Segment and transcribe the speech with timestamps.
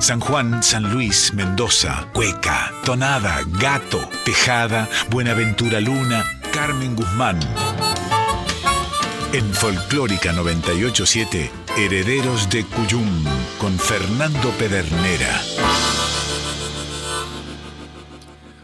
[0.00, 6.24] San Juan, San Luis, Mendoza, Cueca, Tonada, Gato, Tejada, Buenaventura Luna,
[6.54, 7.38] Carmen Guzmán.
[9.34, 13.24] En Folclórica 987, Herederos de Cuyum,
[13.58, 15.42] con Fernando Pedernera.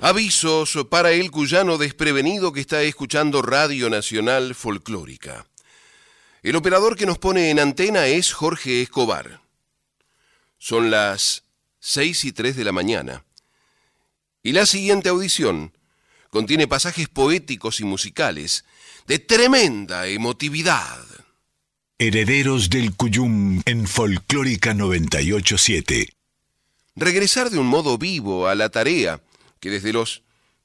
[0.01, 5.47] Avisos para el cuyano desprevenido que está escuchando Radio Nacional Folclórica.
[6.43, 9.46] El operador que nos pone en antena es Jorge Escobar.
[10.59, 11.45] Son las
[11.81, 13.25] 6 y 3 de la mañana.
[14.43, 15.73] Y la siguiente audición
[16.31, 18.65] contiene pasajes poéticos y musicales
[19.07, 21.05] de tremenda emotividad.
[21.99, 26.11] Herederos del Cuyum en Folclórica 987.
[26.95, 29.23] Regresar de un modo vivo a la tarea
[29.61, 30.23] que desde los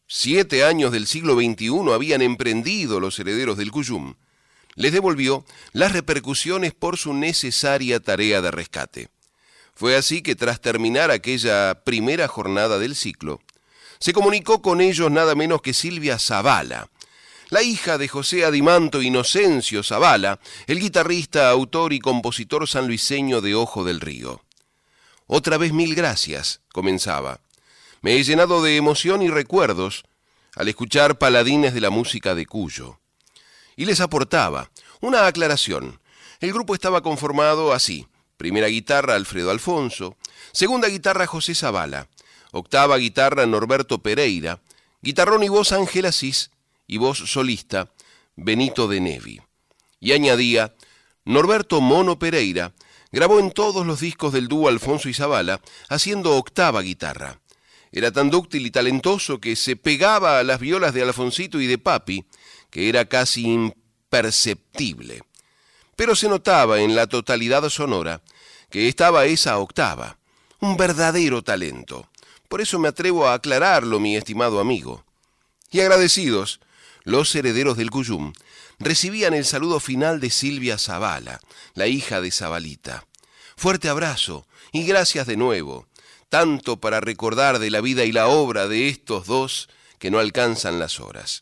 [0.08, 4.16] siete años del siglo XXI habían emprendido los herederos del Cuyum,
[4.76, 9.10] les devolvió las repercusiones por su necesaria tarea de rescate.
[9.82, 13.42] Fue así que tras terminar aquella primera jornada del ciclo,
[13.98, 16.92] se comunicó con ellos nada menos que Silvia Zavala,
[17.50, 23.84] la hija de José Adimanto Inocencio Zavala, el guitarrista, autor y compositor sanluiseño de Ojo
[23.84, 24.44] del Río.
[25.26, 27.40] Otra vez mil gracias, comenzaba.
[28.04, 30.04] Me he llenado de emoción y recuerdos
[30.56, 33.00] al escuchar paladines de la música de Cuyo.
[33.76, 36.00] Y les aportaba una aclaración.
[36.40, 38.06] El grupo estaba conformado así.
[38.42, 40.18] Primera guitarra Alfredo Alfonso,
[40.52, 42.08] segunda guitarra José Zavala,
[42.52, 44.60] octava guitarra Norberto Pereira,
[45.04, 46.50] guitarrón y voz Ángel Asís
[46.88, 47.92] y voz solista
[48.36, 49.42] Benito de Nevi.
[50.00, 50.74] Y añadía,
[51.24, 52.74] Norberto Mono Pereira
[53.12, 57.40] grabó en todos los discos del dúo Alfonso y Zavala haciendo octava guitarra.
[57.92, 61.78] Era tan dúctil y talentoso que se pegaba a las violas de Alfonsito y de
[61.78, 62.26] Papi,
[62.72, 65.22] que era casi imperceptible.
[65.96, 68.24] Pero se notaba en la totalidad sonora
[68.72, 70.18] que estaba esa octava,
[70.60, 72.10] un verdadero talento.
[72.48, 75.06] Por eso me atrevo a aclararlo, mi estimado amigo.
[75.70, 76.60] Y agradecidos,
[77.04, 78.34] los herederos del Cuyum
[78.80, 81.40] recibían el saludo final de Silvia Zavala,
[81.76, 83.06] la hija de Zabalita.
[83.56, 85.86] Fuerte abrazo y gracias de nuevo
[86.32, 89.68] tanto para recordar de la vida y la obra de estos dos
[90.00, 91.42] que no alcanzan las horas.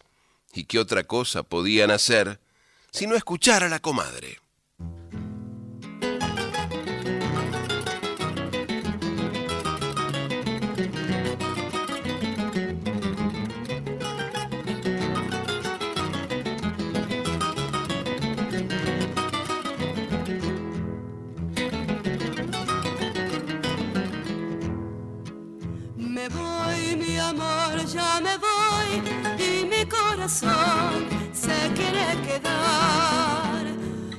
[0.52, 2.40] ¿Y qué otra cosa podían hacer
[2.92, 4.40] sino escuchar a la comadre?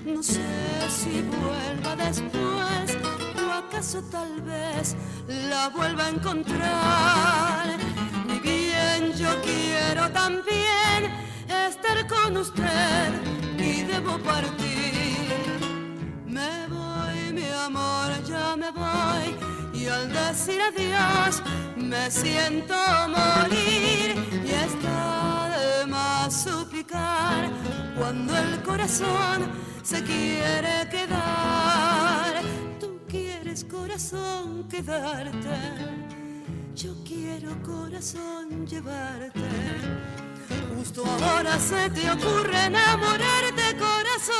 [0.05, 0.43] No sé
[0.89, 2.99] si vuelva después
[3.37, 4.97] o acaso tal vez
[5.49, 7.79] la vuelva a encontrar.
[8.27, 11.11] Ni bien yo quiero también
[11.69, 13.13] estar con usted
[13.59, 14.69] y debo partir.
[16.27, 21.43] Me voy, mi amor, ya me voy y al decir adiós
[21.77, 22.75] me siento
[23.09, 24.15] morir
[24.45, 27.51] y está de más suplicar
[27.97, 29.49] cuando el corazón
[29.83, 32.43] se quiere quedar.
[32.79, 35.59] Tú quieres corazón quedarte,
[36.75, 39.41] yo quiero corazón llevarte.
[40.77, 44.40] Justo ahora se te ocurre enamorarte corazón,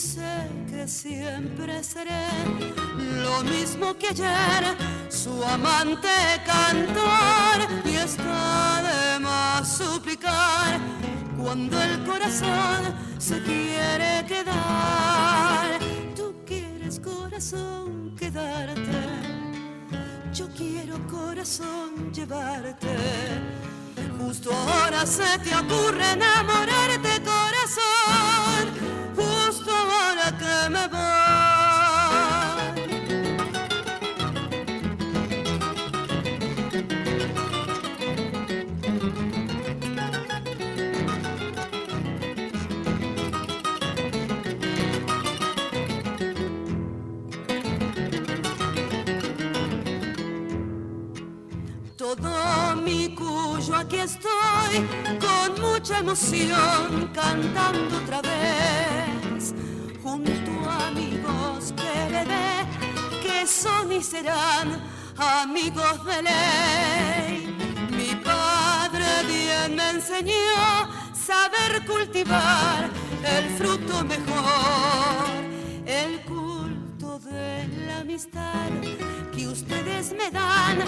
[0.00, 2.26] sé que siempre seré
[3.22, 4.76] lo mismo que ayer,
[5.10, 6.08] su amante
[6.46, 7.58] cantor.
[7.84, 10.80] Y está de más suplicar
[11.36, 12.80] cuando el corazón
[13.18, 15.78] se quiere quedar.
[16.16, 19.00] Tú quieres corazón quedarte,
[20.32, 22.96] yo quiero corazón llevarte.
[24.18, 28.49] Justo ahora se te ocurre enamorarte corazón,
[30.68, 31.00] me voy.
[51.96, 54.86] Todo mi cuyo aquí estoy
[55.20, 59.09] con mucha emoción cantando otra vez.
[63.22, 64.80] Que son y serán
[65.16, 67.56] amigos de ley.
[67.90, 72.88] Mi padre bien me enseñó saber cultivar
[73.24, 75.28] el fruto mejor,
[75.86, 78.70] el culto de la amistad
[79.34, 80.78] que ustedes me dan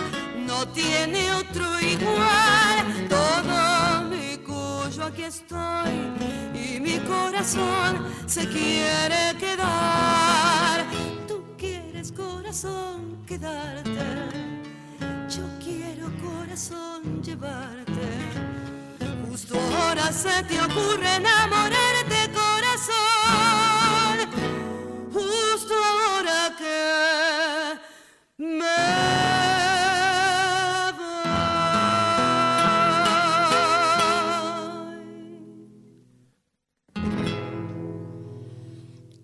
[0.47, 3.09] no tiene otro igual.
[3.09, 5.93] Todo mi cuyo aquí estoy
[6.55, 10.85] y mi corazón se quiere quedar.
[12.03, 13.93] Quieres corazón quedarte,
[15.29, 18.09] yo quiero corazón llevarte.
[19.29, 23.32] Justo ahora se te ocurre enamorarte corazón.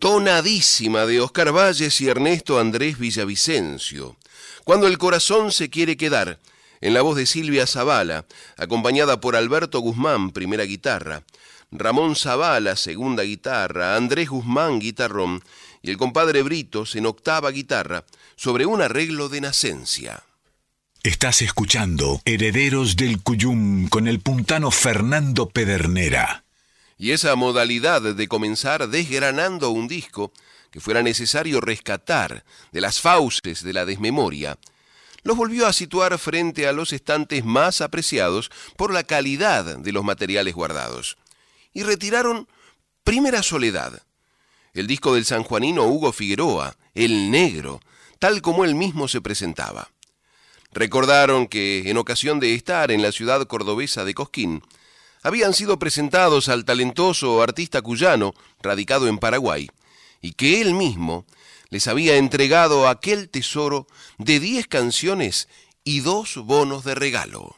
[0.09, 4.17] Tonadísima de Oscar Valles y Ernesto Andrés Villavicencio.
[4.65, 6.39] Cuando el corazón se quiere quedar,
[6.81, 8.25] en la voz de Silvia Zavala,
[8.57, 11.25] acompañada por Alberto Guzmán, primera guitarra,
[11.71, 15.43] Ramón Zavala, segunda guitarra, Andrés Guzmán, guitarrón,
[15.83, 20.23] y el compadre Britos en octava guitarra, sobre un arreglo de Nacencia.
[21.03, 26.45] Estás escuchando Herederos del Cuyum con el puntano Fernando Pedernera.
[26.99, 30.33] Y esa modalidad de comenzar desgranando un disco
[30.71, 34.59] que fuera necesario rescatar de las fauces de la desmemoria,
[35.23, 40.05] los volvió a situar frente a los estantes más apreciados por la calidad de los
[40.05, 41.17] materiales guardados.
[41.73, 42.49] Y retiraron
[43.05, 44.03] Primera Soledad,
[44.75, 47.81] el disco del sanjuanino Hugo Figueroa, El Negro,
[48.19, 49.91] tal como él mismo se presentaba.
[50.73, 54.63] Recordaron que, en ocasión de estar en la ciudad cordobesa de Cosquín,
[55.23, 59.69] habían sido presentados al talentoso artista cuyano, radicado en Paraguay,
[60.21, 61.27] y que él mismo
[61.71, 63.87] les había entregado aquel tesoro
[64.17, 65.49] de diez canciones
[65.85, 67.58] y dos bonos de regalo.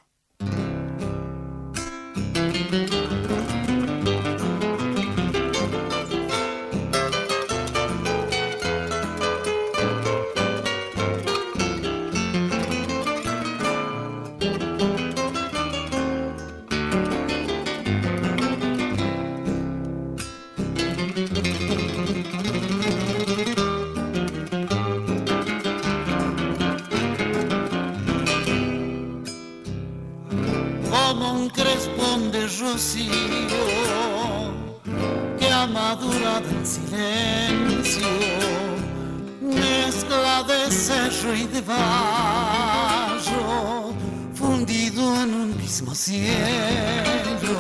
[44.35, 47.59] Fundido en un mismo cielo,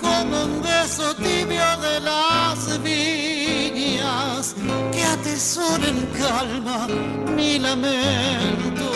[0.00, 4.54] como un beso tibio de las viñas
[4.92, 6.86] que atesora en calma
[7.34, 8.90] mi lamento,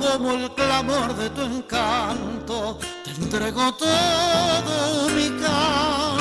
[0.00, 2.78] como el clamor de tu encanto
[3.28, 6.17] entrego todo mi canto.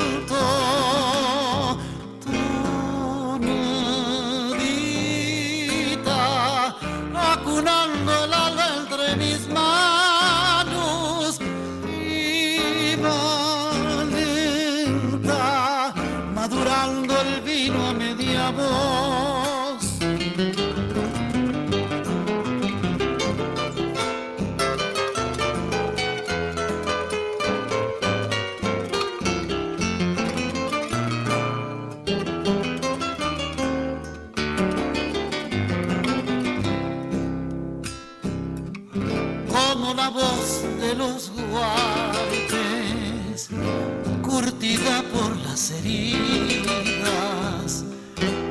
[45.13, 46.65] Por las heridas,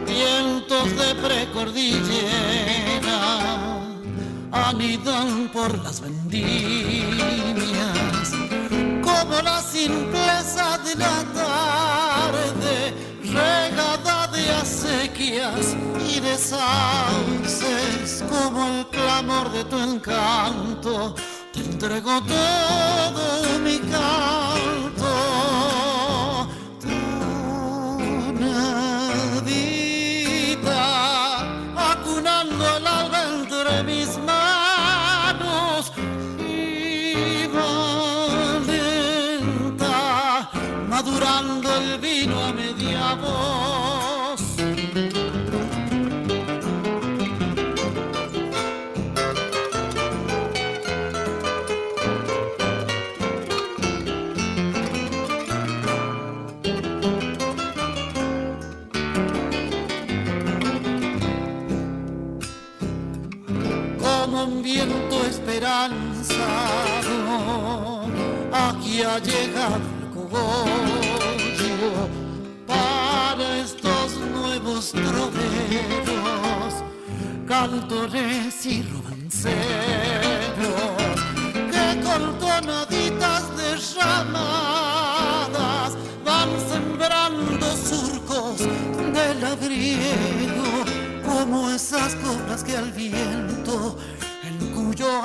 [0.07, 3.21] vientos de precordillera
[4.53, 7.11] anidan por las vendimias,
[9.03, 15.77] como la simpleza de la tarde, regada de acequias
[16.09, 21.15] y de sauces, como el clamor de tu encanto
[21.53, 24.46] te entrego todo mi canto.
[42.01, 44.43] vino a media voz.
[63.99, 66.43] Como un viento esperanzado,
[68.53, 71.06] aquí ha llegado el cubón
[72.67, 76.75] para estos nuevos troveros,
[77.47, 79.55] cantores y romanceros,
[81.71, 84.67] que con tonaditas derramadas
[86.25, 90.85] van sembrando surcos de labriego
[91.27, 93.99] como esas coplas que al viento
[94.45, 95.21] en cuyo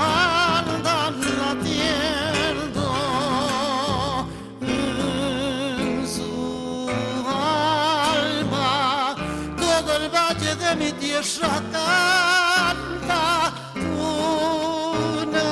[11.22, 13.54] tierra canta
[15.22, 15.50] unaditas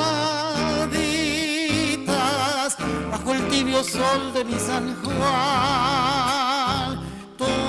[3.12, 5.30] bajo el tibio sol de mi San Juan.
[7.38, 7.60] Tonaditas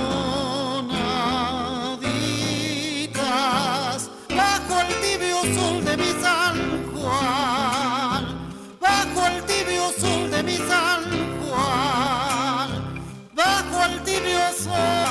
[4.34, 6.56] bajo el tibio sol de mi San
[6.94, 8.24] Juan.
[8.80, 11.02] Bajo el tibio sol de mi San
[11.38, 12.70] Juan.
[13.34, 15.09] Bajo el tibio sol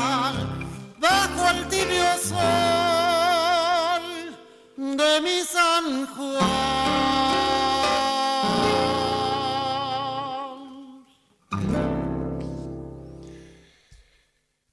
[1.52, 4.04] el tibio sol
[4.78, 6.60] de mi San Juan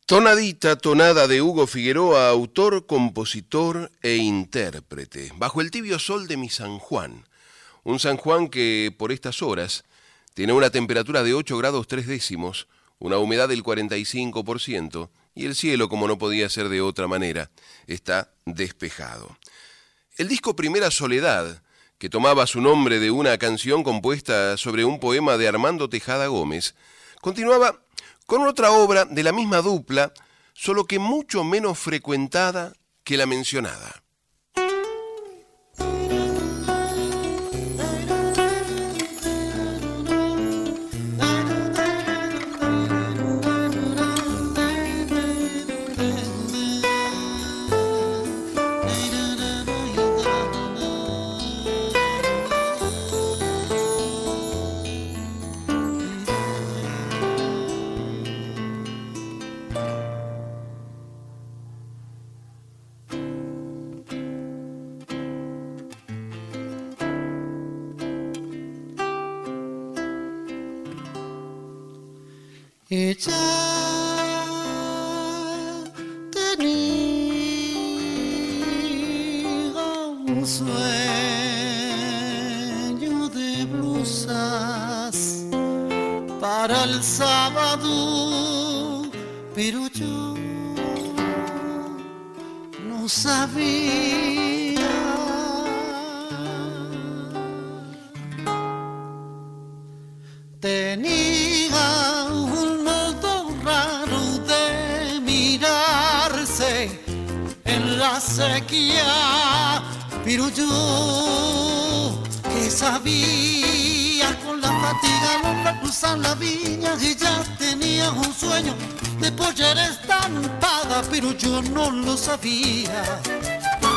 [0.06, 6.48] Tonadita, tonada de Hugo Figueroa, autor, compositor e intérprete, bajo el tibio sol de mi
[6.48, 7.26] San Juan.
[7.82, 9.84] Un San Juan que por estas horas
[10.34, 12.68] tiene una temperatura de 8 grados 3 décimos,
[13.00, 17.50] una humedad del 45% y el cielo, como no podía ser de otra manera,
[17.86, 19.36] está despejado.
[20.16, 21.62] El disco Primera Soledad,
[21.98, 26.74] que tomaba su nombre de una canción compuesta sobre un poema de Armando Tejada Gómez,
[27.20, 27.82] continuaba
[28.24, 30.14] con otra obra de la misma dupla,
[30.54, 32.72] solo que mucho menos frecuentada
[33.04, 34.02] que la mencionada.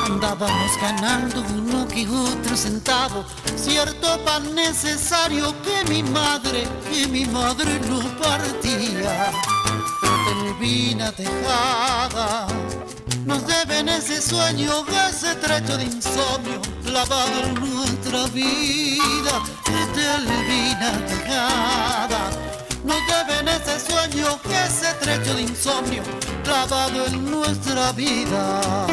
[0.05, 3.23] Andábamos ganando uno que otro centavo,
[3.55, 9.31] cierto pan necesario que mi madre, que mi madre no partía.
[10.25, 12.47] Telvina tejada,
[13.25, 19.43] nos deben ese sueño, ese trecho de insomnio, clavado en nuestra vida.
[19.93, 22.31] Telvina tejada,
[22.89, 26.01] nos deben ese sueño, ese trecho de insomnio,
[26.43, 28.87] clavado en nuestra vida.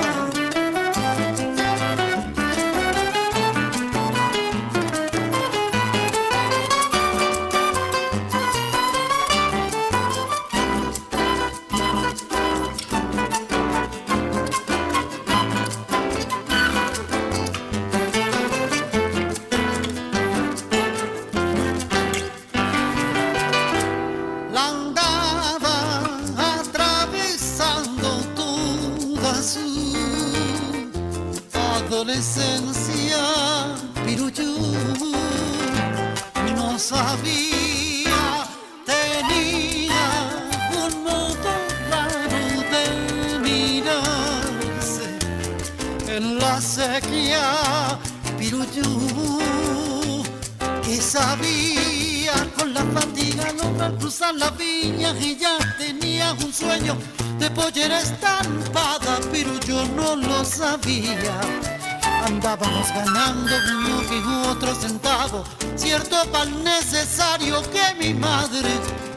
[62.26, 68.68] Andábamos ganando uno que otro centavo, cierto pan necesario que mi madre,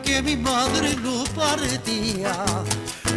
[0.03, 2.33] que mi madre lo partía.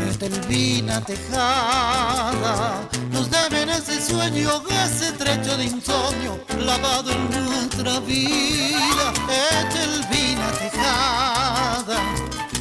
[0.09, 2.81] Estelvina tejada,
[3.13, 9.13] nos deben ese sueño, ese trecho de insomnio, lavado en nuestra vida.
[9.61, 11.99] Estelvina tejada,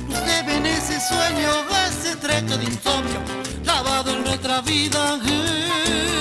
[0.07, 1.51] nos deben ese sueño,
[1.89, 3.19] ese trecho de insomnio,
[3.83, 5.19] lavado en nuestra vida.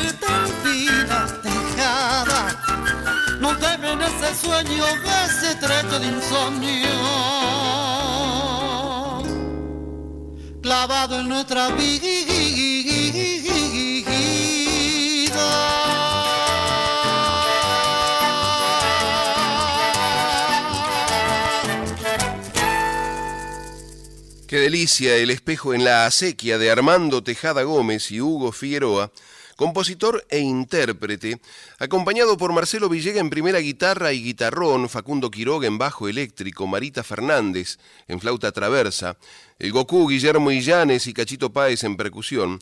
[0.06, 2.40] Estelvina tejada,
[3.40, 4.84] nos deben ese sueño,
[5.26, 6.90] ese trecho de insomnio
[10.62, 13.59] clavado en nuestra vida.
[24.50, 29.12] Qué delicia el espejo en la acequia de Armando Tejada Gómez y Hugo Figueroa,
[29.54, 31.40] compositor e intérprete,
[31.78, 37.04] acompañado por Marcelo Villega en primera guitarra y guitarrón, Facundo Quiroga en bajo eléctrico, Marita
[37.04, 37.78] Fernández
[38.08, 39.18] en flauta traversa,
[39.60, 42.58] el Goku Guillermo Illanes y Cachito Páez en percusión,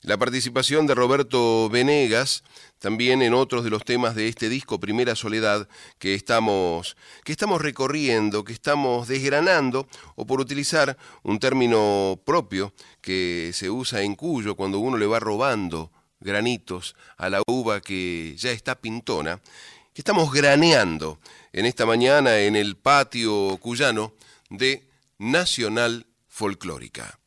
[0.00, 2.44] la participación de Roberto Venegas,
[2.78, 5.68] también en otros de los temas de este disco Primera Soledad
[5.98, 13.50] que estamos, que estamos recorriendo, que estamos desgranando, o por utilizar un término propio que
[13.54, 15.90] se usa en Cuyo cuando uno le va robando
[16.20, 19.40] granitos a la uva que ya está pintona,
[19.92, 21.18] que estamos graneando
[21.52, 24.12] en esta mañana en el patio cuyano
[24.50, 24.86] de
[25.18, 27.18] Nacional folclórica.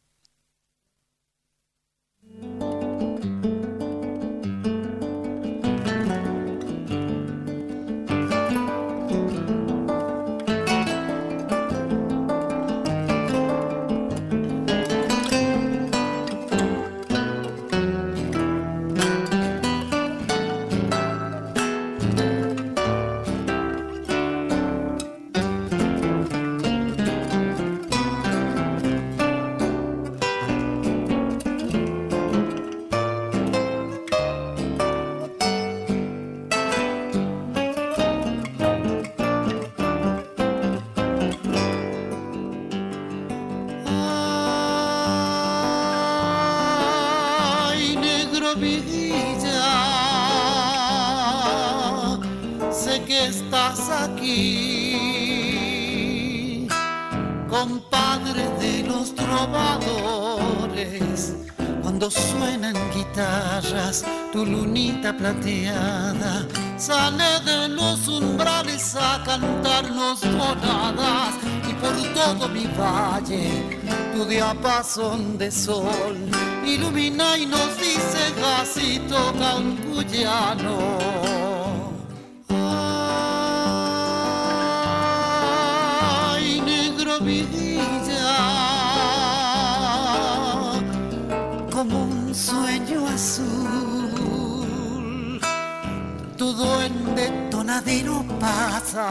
[64.32, 66.46] Tu lunita plateada
[66.78, 71.36] sale de los umbrales a cantarnos tonadas
[71.68, 73.80] y por todo mi valle
[74.14, 76.16] tu diapasón de sol
[76.66, 81.19] ilumina y nos dice gasito cancuyano.
[97.70, 99.08] Tonadero pasa,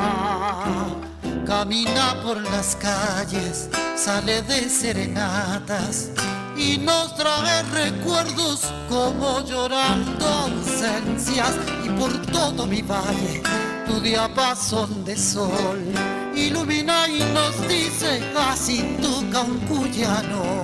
[1.46, 6.11] camina por las calles, sale de serenatas
[6.57, 11.54] y nos trae recuerdos como llorando ausencias.
[11.85, 13.42] Y por todo mi valle
[13.87, 15.78] tu diapasón de sol
[16.46, 20.62] ilumina y nos dice casi toca un cuyano.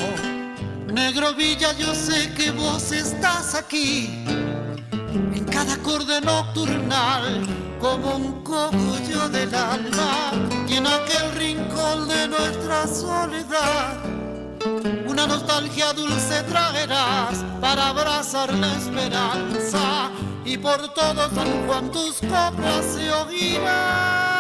[0.93, 4.25] Negro Villa, yo sé que vos estás aquí
[5.11, 7.43] en cada acorde nocturnal
[7.81, 10.33] como un cogollo del alma
[10.69, 14.15] y en aquel rincón de nuestra soledad
[15.07, 20.11] una nostalgia dulce traerás para abrazar la esperanza
[20.45, 24.34] y por todo San Juan tus coplas se oirán.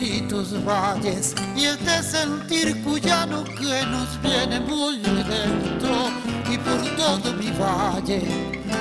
[0.00, 6.10] Y tus valles y este sentir cuyano que nos viene muy dentro
[6.50, 8.22] y por todo mi valle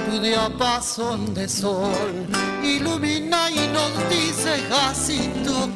[0.10, 2.28] tu diapasón de sol
[2.64, 5.70] ilumina y nos dice Jacito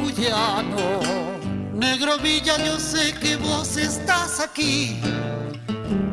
[0.00, 1.00] cuyano.
[1.72, 5.00] Negro Villa, yo sé que vos estás aquí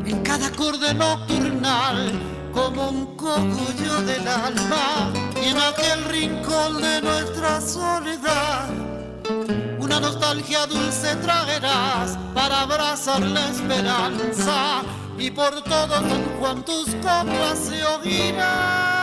[0.04, 2.12] en cada acorde nocturnal
[2.52, 8.68] como un cogollo del alma y en aquel rincón de nuestra soledad
[9.78, 14.82] una nostalgia dulce traerás para abrazar la esperanza
[15.18, 19.02] y por todo San Juan tus copas se oirán.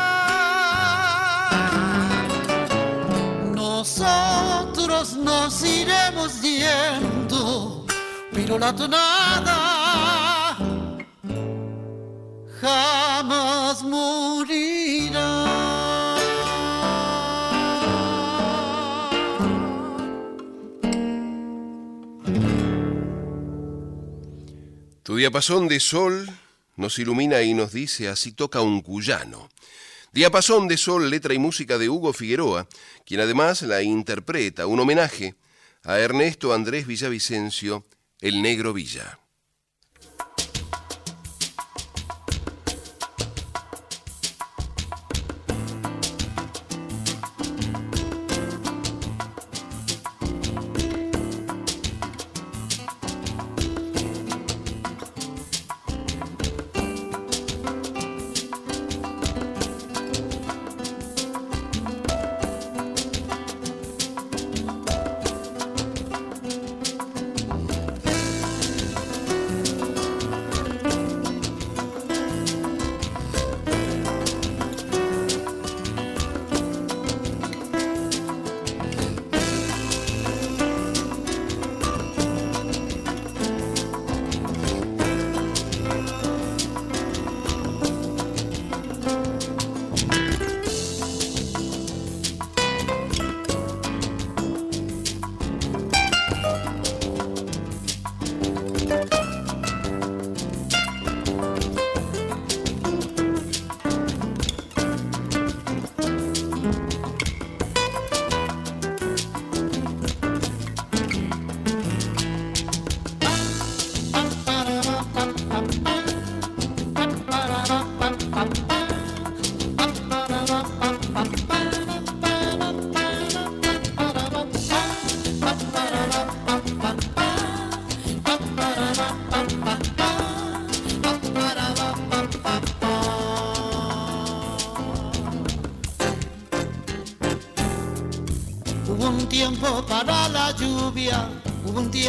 [3.53, 7.85] Nosotros nos iremos yendo,
[8.33, 10.57] pero la tonada
[12.61, 14.78] jamás morirá.
[25.09, 26.29] Tu diapasón de sol
[26.75, 29.49] nos ilumina y nos dice, así toca un cuyano.
[30.11, 32.67] Diapasón de Sol, letra y música de Hugo Figueroa,
[33.07, 35.33] quien además la interpreta, un homenaje
[35.83, 37.87] a Ernesto Andrés Villavicencio,
[38.21, 39.17] el Negro Villa.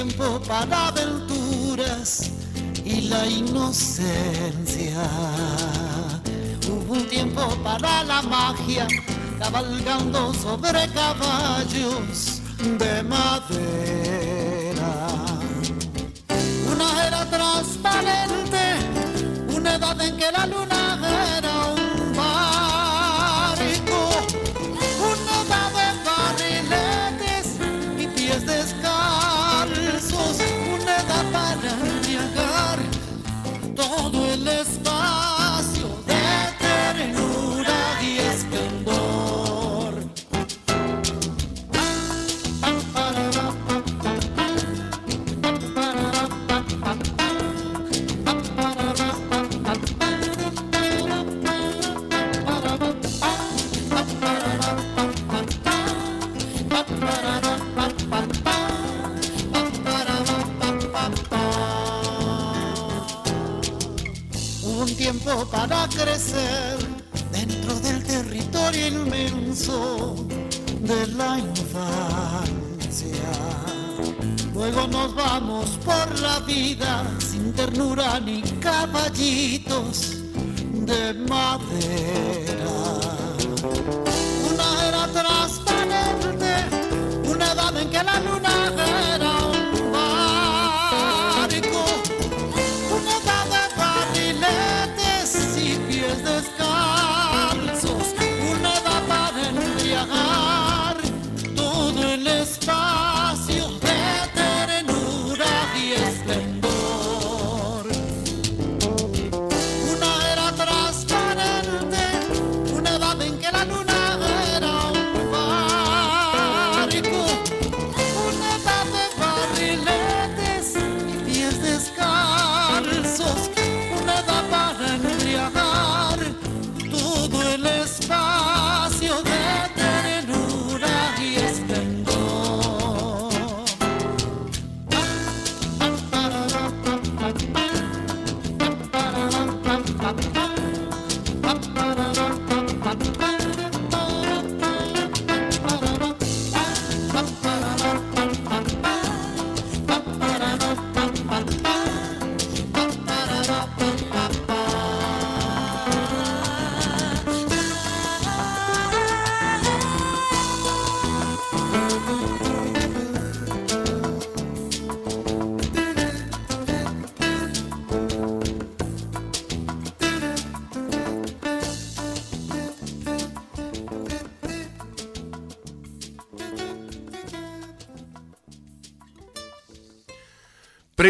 [0.02, 2.30] Tiempo para aventuras
[2.86, 5.02] y la inocencia.
[6.66, 8.86] Hubo un tiempo para la magia,
[9.38, 12.40] cabalgando sobre caballos
[12.78, 13.69] de madera.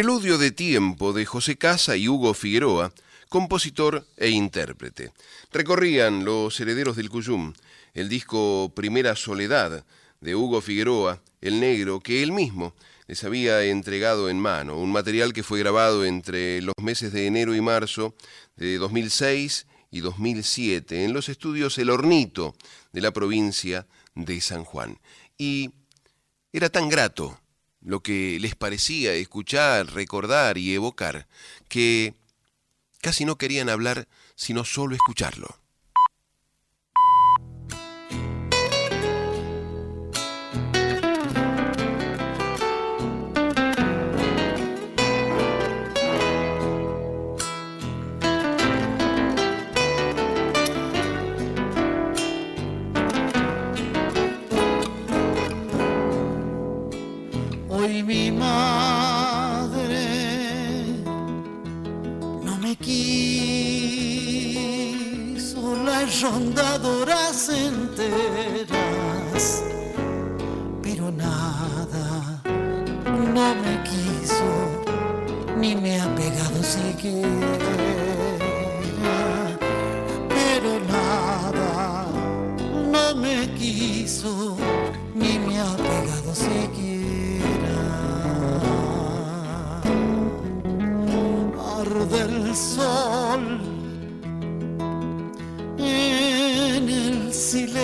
[0.01, 2.91] Preludio de tiempo de José Casa y Hugo Figueroa,
[3.29, 5.13] compositor e intérprete.
[5.53, 7.53] Recorrían los herederos del Cuyum
[7.93, 9.85] el disco Primera Soledad
[10.23, 12.73] de Hugo Figueroa, el negro, que él mismo
[13.09, 17.55] les había entregado en mano, un material que fue grabado entre los meses de enero
[17.55, 18.15] y marzo
[18.57, 22.55] de 2006 y 2007 en los estudios El Hornito
[22.95, 24.99] de la provincia de San Juan.
[25.37, 25.73] Y
[26.55, 27.39] era tan grato
[27.81, 31.27] lo que les parecía escuchar, recordar y evocar,
[31.69, 32.15] que
[33.01, 35.60] casi no querían hablar sino solo escucharlo.
[57.91, 60.07] Mi madre
[62.45, 63.35] no me quiso
[65.85, 68.65] las rondadoras enteras,
[70.83, 72.41] pero nada
[73.35, 74.51] no me quiso
[75.59, 77.29] ni me ha pegado siquiera,
[80.29, 82.07] pero nada
[82.95, 84.57] no me quiso
[85.15, 87.30] ni me ha pegado siquiera.
[92.51, 93.61] Del sol
[95.79, 97.79] en el silencio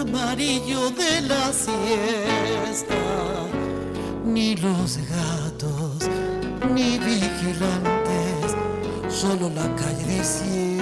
[0.00, 2.94] amarillo de la siesta,
[4.24, 6.08] ni los gatos
[6.74, 8.56] ni vigilantes,
[9.08, 10.76] solo la calle desierta,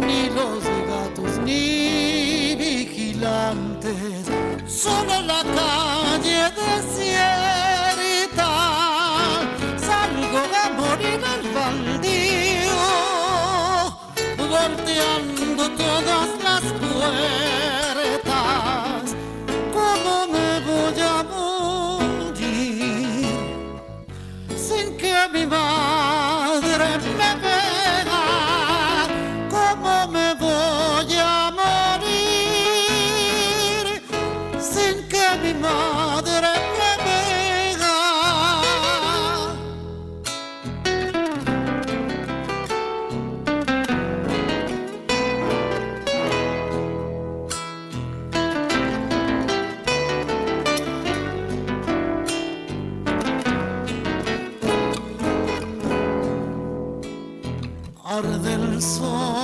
[0.00, 4.26] ni los gatos ni vigilantes,
[4.66, 7.47] solo la calle desierta.
[14.98, 16.62] Volteando todas las
[18.02, 18.34] puertas.
[19.72, 22.46] ¿Cómo me voy a morir
[24.56, 25.97] sin que mi madre
[58.22, 59.37] del sol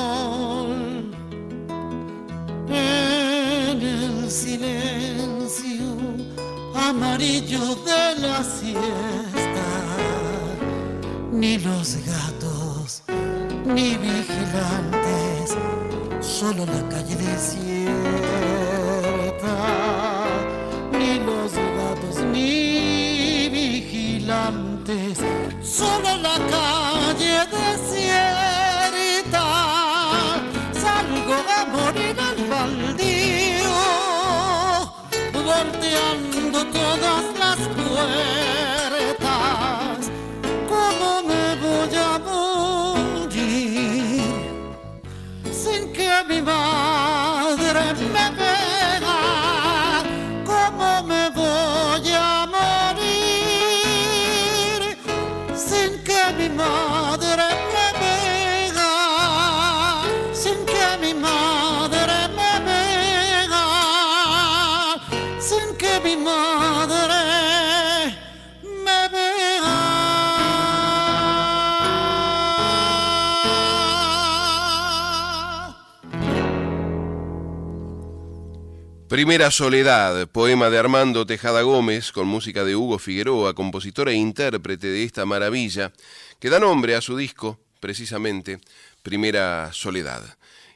[79.15, 84.89] Primera Soledad, poema de Armando Tejada Gómez, con música de Hugo Figueroa, compositor e intérprete
[84.89, 85.93] de esta maravilla,
[86.41, 88.59] que da nombre a su disco, precisamente,
[89.05, 90.25] Primera Soledad.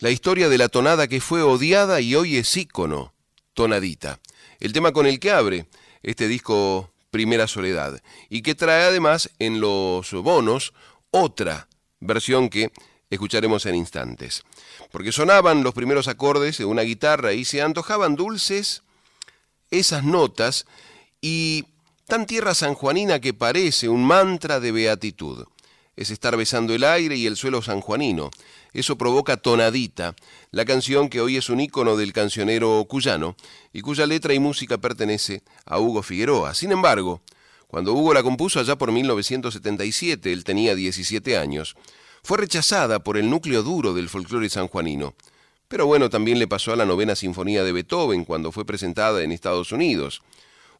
[0.00, 3.12] la historia de la tonada que fue odiada y hoy es ícono,
[3.52, 4.18] tonadita.
[4.58, 5.66] El tema con el que abre
[6.02, 10.72] este disco Primera Soledad y que trae además en los bonos
[11.10, 11.68] otra
[12.00, 12.72] versión que
[13.10, 14.42] escucharemos en instantes.
[14.90, 18.82] Porque sonaban los primeros acordes de una guitarra y se antojaban dulces
[19.70, 20.64] esas notas
[21.20, 21.66] y
[22.06, 25.46] tan tierra sanjuanina que parece un mantra de beatitud.
[26.00, 28.30] Es estar besando el aire y el suelo sanjuanino.
[28.72, 30.14] Eso provoca Tonadita,
[30.50, 33.36] la canción que hoy es un ícono del cancionero cuyano
[33.74, 36.54] y cuya letra y música pertenece a Hugo Figueroa.
[36.54, 37.20] Sin embargo,
[37.66, 41.76] cuando Hugo la compuso allá por 1977, él tenía 17 años,
[42.22, 45.14] fue rechazada por el núcleo duro del folclore sanjuanino.
[45.68, 49.32] Pero bueno, también le pasó a la novena sinfonía de Beethoven cuando fue presentada en
[49.32, 50.22] Estados Unidos.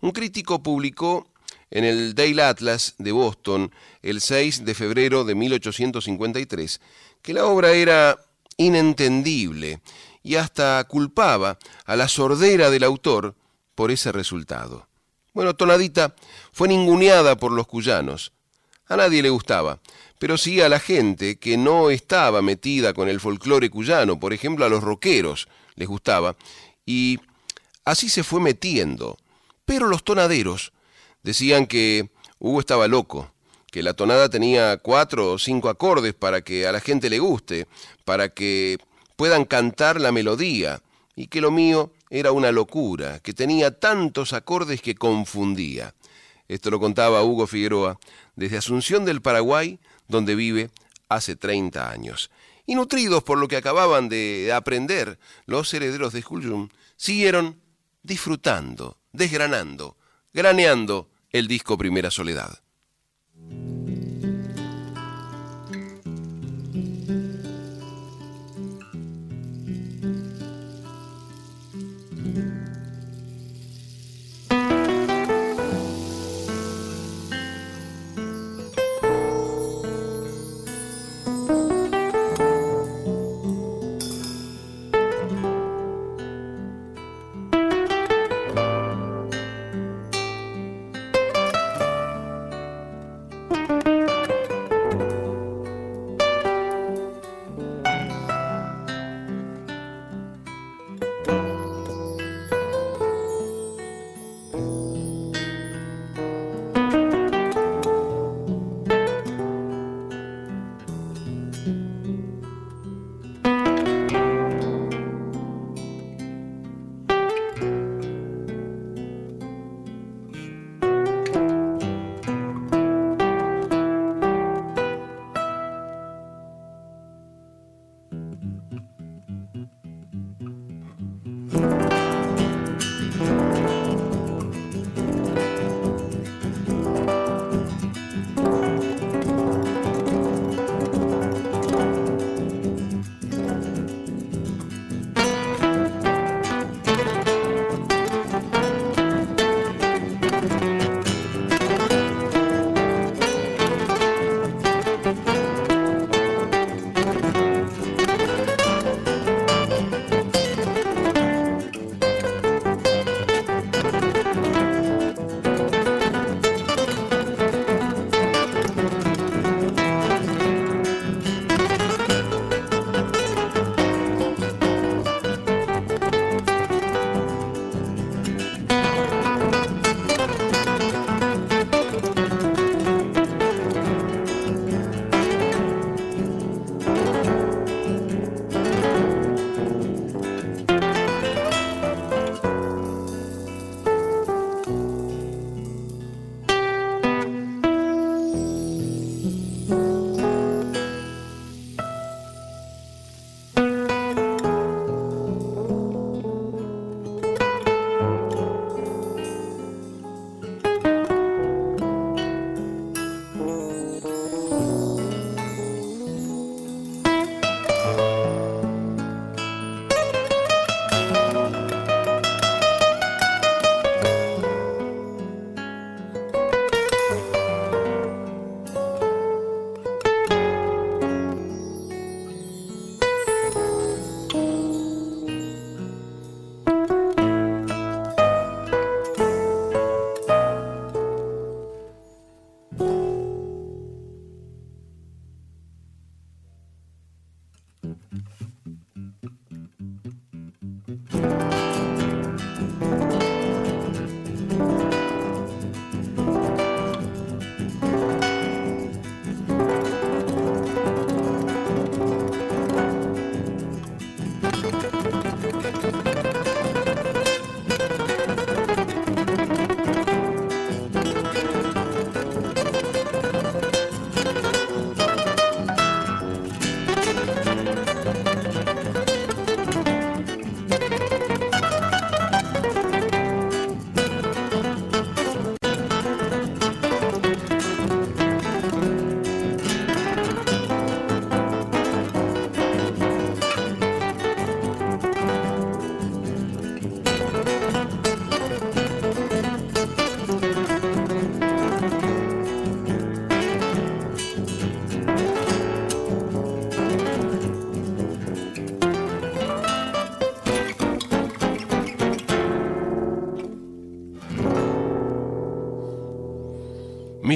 [0.01, 1.27] Un crítico publicó
[1.71, 6.81] en el Daily Atlas de Boston el 6 de febrero de 1853
[7.23, 8.19] que la obra era
[8.57, 9.81] inentendible
[10.23, 13.35] y hasta culpaba a la sordera del autor
[13.75, 14.87] por ese resultado.
[15.33, 16.15] Bueno, Tonadita
[16.53, 18.33] fue ninguneada por los cuyanos.
[18.89, 19.79] A nadie le gustaba,
[20.19, 24.65] pero sí a la gente que no estaba metida con el folclore cuyano, por ejemplo
[24.65, 26.37] a los rockeros les gustaba,
[26.85, 27.19] y
[27.85, 29.17] así se fue metiendo
[29.71, 30.73] pero los tonaderos
[31.23, 33.33] decían que Hugo estaba loco,
[33.71, 37.67] que la tonada tenía cuatro o cinco acordes para que a la gente le guste,
[38.05, 38.79] para que
[39.17, 40.83] puedan cantar la melodía,
[41.15, 45.95] y que lo mío era una locura, que tenía tantos acordes que confundía.
[46.49, 47.99] Esto lo contaba Hugo Figueroa
[48.37, 49.79] desde Asunción del Paraguay,
[50.09, 50.71] donde vive
[51.09, 52.31] hace 30 años.
[52.67, 57.61] Y nutridos por lo que acababan de aprender, los herederos de Juljum siguieron
[58.03, 59.97] disfrutando desgranando,
[60.33, 62.59] graneando el disco Primera Soledad.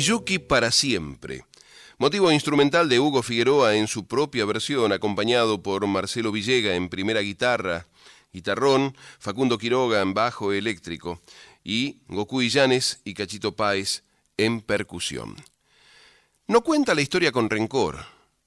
[0.05, 1.47] Miyuki para siempre.
[1.97, 7.21] Motivo instrumental de Hugo Figueroa en su propia versión, acompañado por Marcelo Villega en primera
[7.21, 7.87] guitarra,
[8.31, 11.23] guitarrón, Facundo Quiroga en bajo eléctrico
[11.65, 14.03] y Goku Illanes y Cachito Páez
[14.37, 15.37] en percusión.
[16.49, 18.05] No cuenta la historia con rencor,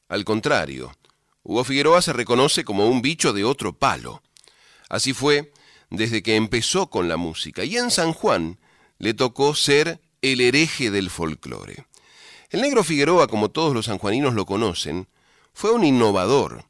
[0.10, 0.96] al contrario,
[1.42, 4.22] Hugo Figueroa se reconoce como un bicho de otro palo.
[4.90, 5.52] Así fue
[5.90, 8.60] desde que empezó con la música y en San Juan
[9.00, 11.86] le tocó ser el hereje del folclore.
[12.50, 15.08] El negro Figueroa, como todos los sanjuaninos lo conocen,
[15.54, 16.64] fue un innovador,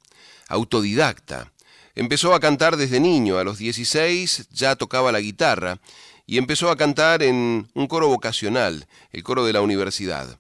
[0.47, 1.51] autodidacta.
[1.93, 5.79] Empezó a cantar desde niño, a los 16 ya tocaba la guitarra
[6.25, 10.39] y empezó a cantar en un coro vocacional, el coro de la universidad.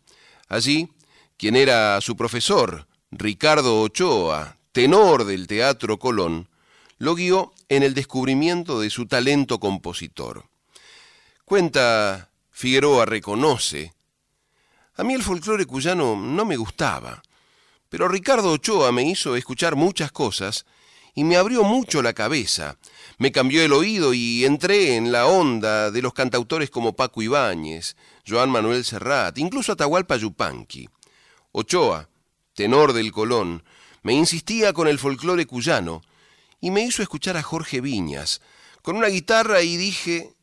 [0.49, 0.89] Allí,
[1.37, 6.49] quien era su profesor, Ricardo Ochoa, tenor del Teatro Colón,
[6.97, 10.45] lo guió en el descubrimiento de su talento compositor.
[11.45, 12.29] Cuenta
[12.59, 13.93] Figueroa reconoce,
[14.95, 17.21] a mí el folclore cuyano no me gustaba,
[17.87, 20.65] pero Ricardo Ochoa me hizo escuchar muchas cosas
[21.13, 22.79] y me abrió mucho la cabeza,
[23.19, 27.95] me cambió el oído y entré en la onda de los cantautores como Paco Ibáñez,
[28.27, 30.89] Joan Manuel Serrat, incluso Atahualpa Yupanqui.
[31.51, 32.09] Ochoa,
[32.55, 33.63] tenor del Colón,
[34.01, 36.01] me insistía con el folclore cuyano
[36.59, 38.41] y me hizo escuchar a Jorge Viñas
[38.81, 40.33] con una guitarra y dije,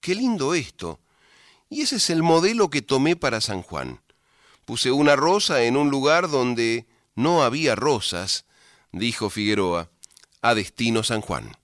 [0.00, 1.00] qué lindo esto.
[1.68, 4.00] Y ese es el modelo que tomé para San Juan.
[4.64, 8.44] Puse una rosa en un lugar donde no había rosas,
[8.92, 9.90] dijo Figueroa,
[10.42, 11.56] a destino San Juan.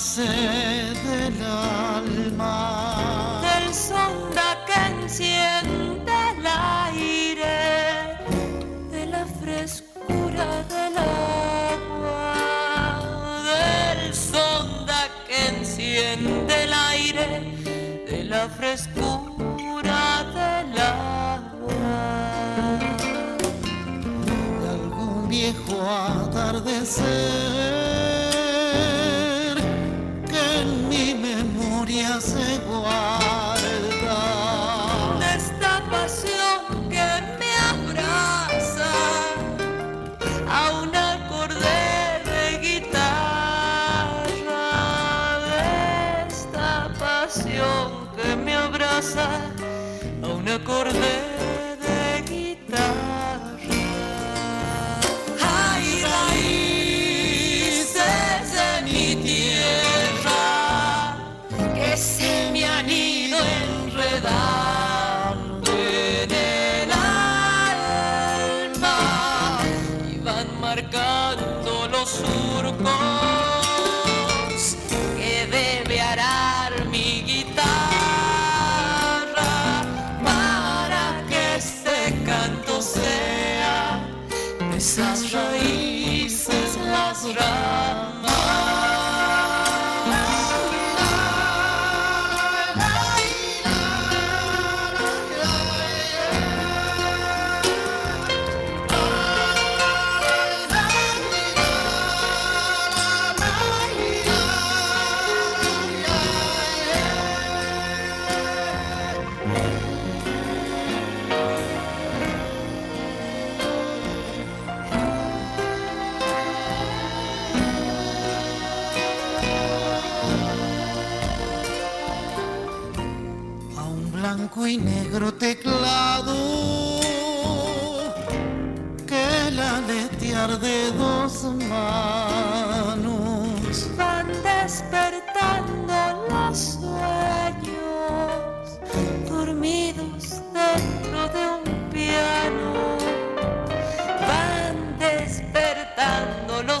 [0.00, 3.42] Nace del alma.
[3.42, 8.16] Del sonda que enciende el aire,
[8.90, 12.34] de la frescura del agua,
[13.50, 17.26] del sonda que enciende el aire,
[18.10, 20.98] de la frescura del agua.
[25.28, 27.89] viejo atardecer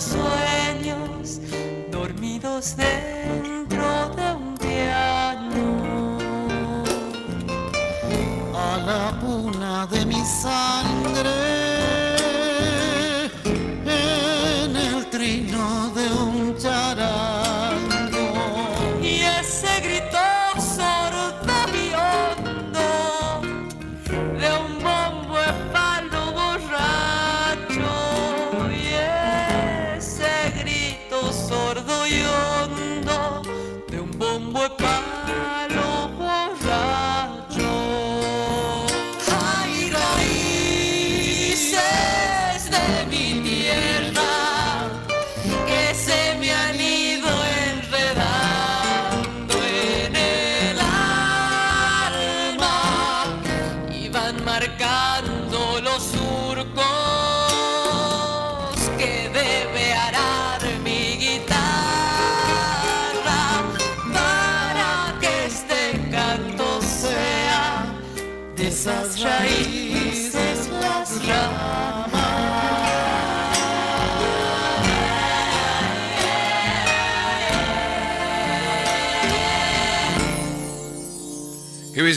[0.04, 1.40] sueños
[1.90, 3.09] dormidos de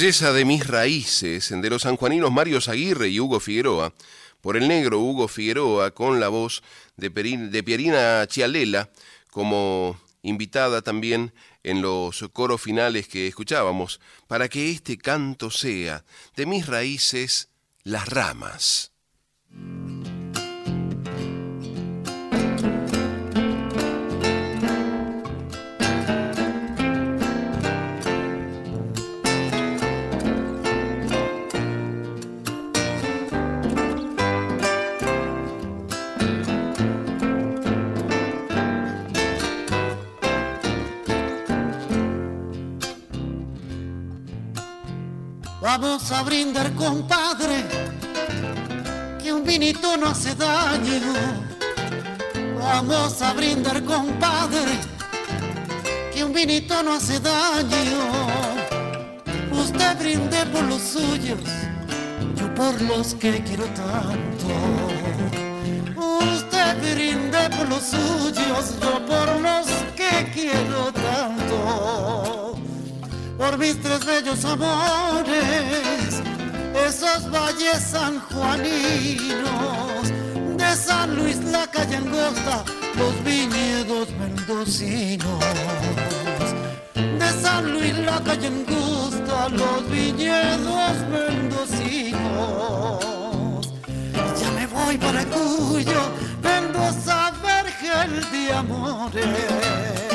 [0.03, 3.93] de mis raíces, de los sanjuaninos Mario Aguirre y Hugo Figueroa,
[4.41, 6.61] por el negro Hugo Figueroa con la voz
[6.97, 8.89] de, de Pierina Chialela
[9.31, 11.33] como invitada también
[11.63, 16.03] en los coros finales que escuchábamos, para que este canto sea
[16.35, 17.47] de mis raíces
[17.83, 18.92] las ramas.
[45.75, 47.65] Vamos a brindar, compadre,
[49.19, 51.13] que un vinito no hace daño.
[52.59, 54.77] Vamos a brindar, compadre,
[56.13, 58.03] que un vinito no hace daño.
[59.51, 61.39] Usted brinde por los suyos,
[62.35, 64.47] yo por los que quiero tanto.
[66.35, 69.65] Usted brinde por los suyos, yo por los
[69.95, 72.42] que quiero tanto
[73.37, 76.21] por mis tres bellos amores,
[76.87, 79.33] esos valles sanjuaninos,
[80.57, 82.63] de San Luis la calle angosta,
[82.97, 85.43] los viñedos mendocinos,
[86.93, 92.19] de San Luis la calle angosta, los viñedos mendocinos.
[94.39, 96.01] Ya me voy para Cuyo,
[96.41, 100.12] Mendoza, Vergel de amores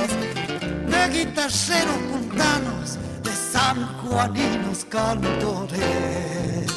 [0.99, 6.73] de guitarreros puntanos, de sanjuaninos cantores.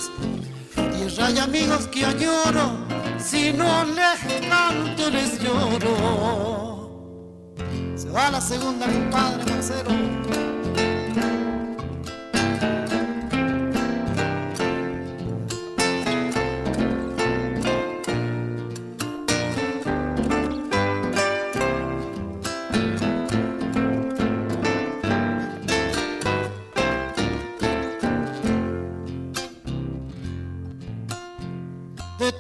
[0.76, 2.86] Tierra y amigos que añoro,
[3.17, 5.95] si no les canto les lloro.
[7.95, 9.91] Se va la segunda, compadre Marcelo.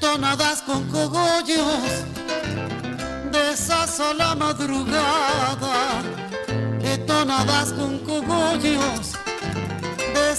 [0.01, 2.03] Tonadas con cogollos,
[3.31, 6.01] de esas a la madrugada,
[7.05, 9.13] tonadas con cogollos,
[10.13, 10.31] de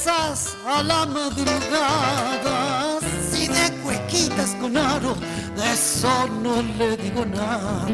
[0.67, 2.99] a la madrugada,
[3.31, 5.15] si de cuequitas con aro,
[5.57, 7.87] de eso no le digo nada.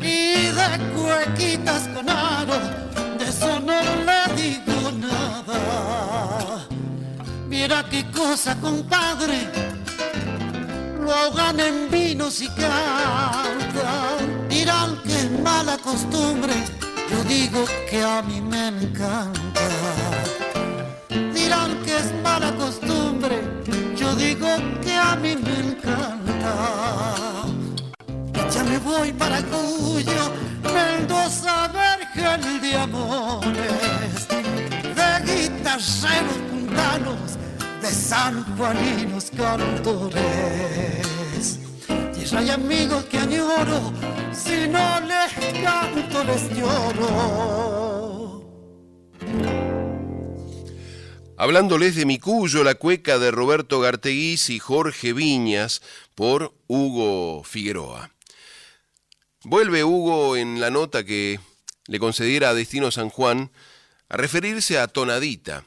[0.00, 2.58] Y de cuequitas con aro,
[3.18, 6.66] de eso no le digo nada.
[7.48, 9.48] Mira qué cosa, compadre,
[11.02, 14.48] lo ahogan en vinos y cantan.
[14.48, 16.54] Dirán que es mala costumbre,
[17.10, 19.68] yo digo que a mí me encanta.
[21.34, 23.40] Dirán que es mala costumbre,
[23.96, 24.48] yo digo
[24.82, 26.54] que a mí me encanta.
[28.54, 30.32] Ya me voy para Cuyo,
[30.62, 34.28] Mendoza, Vergel de amores,
[34.98, 37.28] de guitarreros puntanos,
[37.82, 40.22] de sanjuaninos cantores.
[42.14, 43.92] Tierra y amigos que añoro,
[44.32, 48.42] si no les canto les lloro.
[51.36, 55.82] Hablándoles de mi cuyo, la cueca de Roberto Garteguís y Jorge Viñas
[56.14, 58.12] por Hugo Figueroa.
[59.42, 61.40] Vuelve Hugo en la nota que
[61.88, 63.50] le concediera a Destino San Juan
[64.08, 65.64] a referirse a tonadita.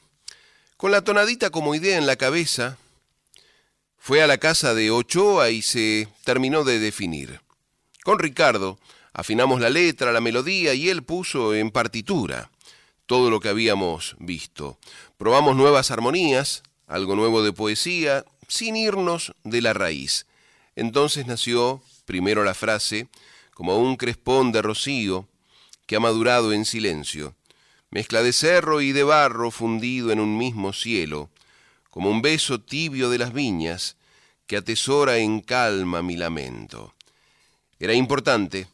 [0.86, 2.78] Con la tonadita como idea en la cabeza,
[3.98, 7.42] fue a la casa de Ochoa y se terminó de definir.
[8.04, 8.78] Con Ricardo
[9.12, 12.52] afinamos la letra, la melodía y él puso en partitura
[13.08, 14.78] todo lo que habíamos visto.
[15.18, 20.28] Probamos nuevas armonías, algo nuevo de poesía, sin irnos de la raíz.
[20.76, 23.08] Entonces nació primero la frase,
[23.56, 25.28] como un crespón de rocío
[25.88, 27.34] que ha madurado en silencio,
[27.96, 31.30] mezcla de cerro y de barro fundido en un mismo cielo,
[31.89, 33.96] como un beso tibio de las viñas
[34.48, 36.93] que atesora en calma mi lamento.
[37.80, 38.68] Era importante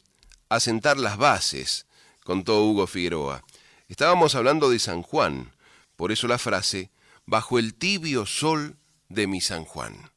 [0.50, 1.86] asentar las bases,
[2.24, 3.44] contó Hugo Figueroa.
[3.90, 5.52] Estábamos hablando de San Juan,
[5.96, 6.90] por eso la frase,
[7.28, 8.76] bajo el tibio sol
[9.08, 10.10] de mi San Juan.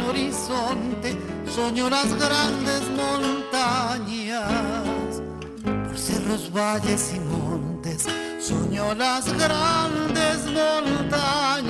[0.00, 1.16] Horizonte
[1.54, 4.42] soñó las grandes montañas,
[5.64, 8.06] por cerros, valles y montes,
[8.40, 11.66] soñó las grandes montañas,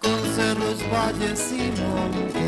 [0.00, 2.38] con cerros, valles y montes.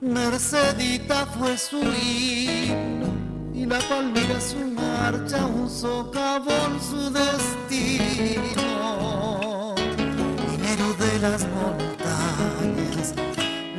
[0.00, 3.25] Mercedita fue su himno
[3.56, 8.56] y la palmera su marcha, un socavón su destino.
[10.98, 13.14] De las montañas,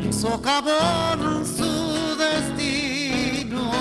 [0.10, 3.72] socavón su destino,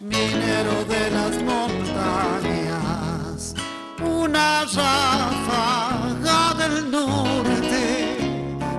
[0.00, 2.74] minero de las montañas,
[4.02, 7.82] una ráfaga del norte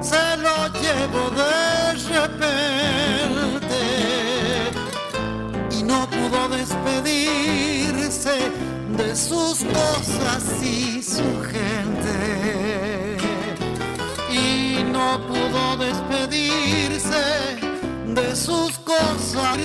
[0.01, 2.70] se lo llevó de repente
[6.83, 8.51] despedirse
[8.97, 13.17] de sus cosas y su gente.
[14.31, 17.59] Y no pudo despedirse
[18.07, 19.57] de sus cosas,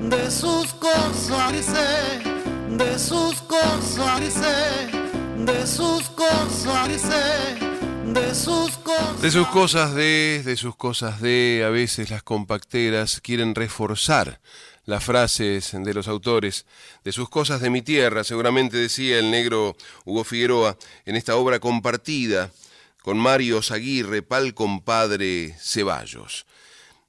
[0.00, 1.50] de sus cosas,
[2.70, 4.20] de sus cosas,
[5.36, 7.04] de sus cosas,
[8.04, 9.20] de sus cosas.
[9.20, 14.40] De sus cosas de, de sus cosas de, a veces las compacteras quieren reforzar
[14.88, 16.64] las frases de los autores,
[17.04, 19.76] de sus cosas de mi tierra, seguramente decía el negro
[20.06, 22.50] Hugo Figueroa en esta obra compartida
[23.02, 26.46] con Mario Zaguirre, pal compadre Ceballos.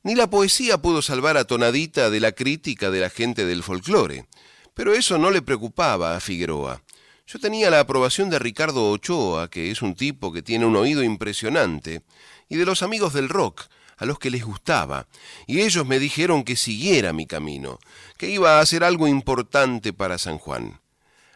[0.04, 4.26] Ni la poesía pudo salvar a Tonadita de la crítica de la gente del folclore,
[4.74, 6.84] pero eso no le preocupaba a Figueroa.
[7.28, 11.02] Yo tenía la aprobación de Ricardo Ochoa, que es un tipo que tiene un oído
[11.02, 12.02] impresionante,
[12.50, 13.70] y de los amigos del rock,
[14.00, 15.08] a los que les gustaba,
[15.46, 17.80] y ellos me dijeron que siguiera mi camino,
[18.18, 20.80] que iba a hacer algo importante para San Juan.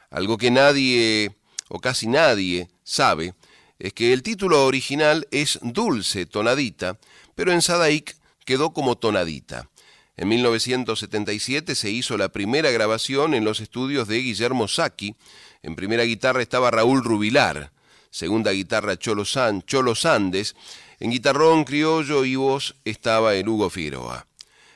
[0.09, 1.35] Algo que nadie,
[1.67, 3.33] o casi nadie, sabe,
[3.79, 6.97] es que el título original es Dulce Tonadita,
[7.35, 9.69] pero en Sadaik quedó como Tonadita.
[10.15, 15.15] En 1977 se hizo la primera grabación en los estudios de Guillermo Sacchi.
[15.63, 17.71] En primera guitarra estaba Raúl Rubilar,
[18.09, 20.55] segunda guitarra Cholo, San, Sandes
[21.03, 24.25] en guitarrón criollo y voz estaba el Hugo Figueroa.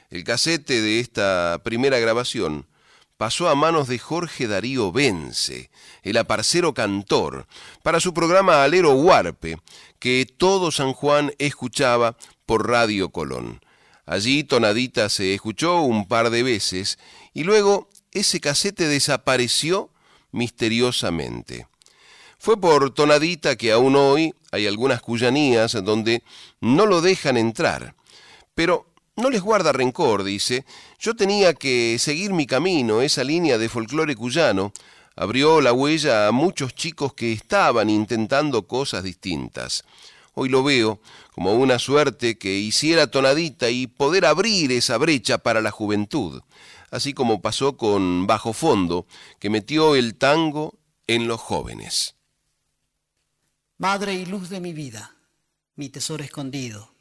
[0.10, 2.68] El casete de esta primera grabación
[3.16, 5.70] pasó a manos de Jorge Darío Vence,
[6.04, 7.48] el aparcero cantor,
[7.82, 9.58] para su programa Alero Huarpe,
[10.00, 13.62] que todo San Juan escuchaba por Radio Colón.
[14.06, 17.00] Allí Tonadita se escuchó un par de veces
[17.34, 19.92] y luego ese casete desapareció
[20.34, 21.68] misteriosamente.
[22.38, 26.24] Fue por Tonadita que aún hoy hay algunas cuyanías donde
[26.62, 27.96] no lo dejan entrar.
[28.54, 30.64] Pero no les guarda rencor, dice.
[31.00, 34.72] Yo tenía que seguir mi camino, esa línea de folclore cuyano
[35.16, 39.84] abrió la huella a muchos chicos que estaban intentando cosas distintas.
[40.36, 41.02] Hoy lo veo
[41.34, 46.44] como una suerte que hiciera tonadita y poder abrir esa brecha para la juventud,
[46.92, 49.08] así como pasó con Bajo Fondo,
[49.40, 50.76] que metió el tango
[51.08, 52.17] en los jóvenes.
[53.80, 55.16] Madre y luz de mi vida,
[55.76, 56.92] mi tesoro escondido,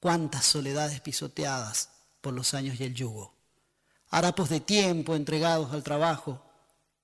[0.00, 1.90] cuántas soledades pisoteadas
[2.22, 3.34] por los años y el yugo,
[4.08, 6.42] harapos de tiempo entregados al trabajo,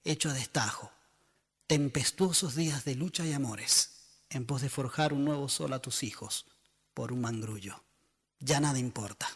[0.02, 0.90] hecho a destajo,
[1.66, 3.90] tempestuosos días de lucha y amores,
[4.30, 6.46] en pos de forjar un nuevo sol a tus hijos
[6.94, 7.82] por un mangrullo.
[8.40, 9.28] Ya nada importa.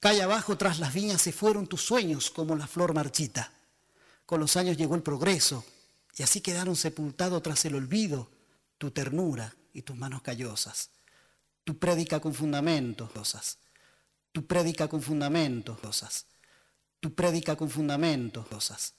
[0.00, 3.52] Calle abajo tras las viñas se fueron tus sueños como la flor marchita.
[4.26, 5.64] Con los años llegó el progreso
[6.16, 8.39] y así quedaron sepultados tras el olvido
[8.80, 10.90] tu ternura y tus manos callosas.
[11.64, 13.58] Tu prédica con fundamentos, rosas.
[14.32, 16.24] Tu prédica con fundamentos, rosas.
[16.98, 18.94] Tu prédica con fundamentos, rosas.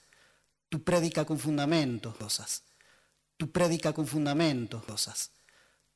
[0.70, 2.64] Tu prédica con fundamentos, rosas.
[3.38, 5.32] Tu prédica con fundamentos, rosas.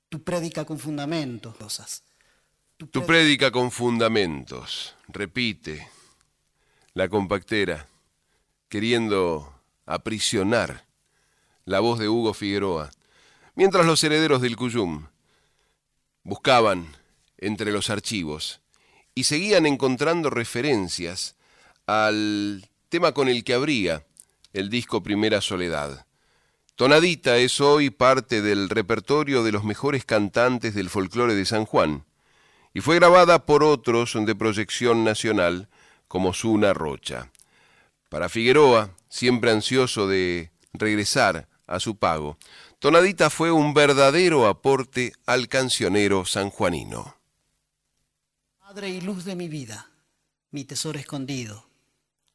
[0.09, 2.03] Tu prédica con fundamentos, rosas.
[2.77, 5.87] Tu prédica con fundamentos, repite
[6.95, 7.87] la compactera,
[8.67, 9.53] queriendo
[9.85, 10.85] aprisionar
[11.65, 12.89] la voz de Hugo Figueroa,
[13.55, 15.07] mientras los herederos del Cuyum
[16.23, 16.87] buscaban
[17.37, 18.61] entre los archivos
[19.13, 21.35] y seguían encontrando referencias
[21.87, 24.05] al tema con el que abría
[24.53, 26.05] el disco Primera Soledad.
[26.75, 32.03] Tonadita es hoy parte del repertorio de los mejores cantantes del folclore de San Juan
[32.73, 35.69] y fue grabada por otros de proyección nacional
[36.09, 37.31] como Zuna Rocha.
[38.09, 42.37] Para Figueroa, siempre ansioso de regresar a su pago,
[42.85, 47.15] Tonadita fue un verdadero aporte al cancionero sanjuanino.
[48.59, 49.89] Madre y luz de mi vida,
[50.51, 51.67] mi tesoro escondido,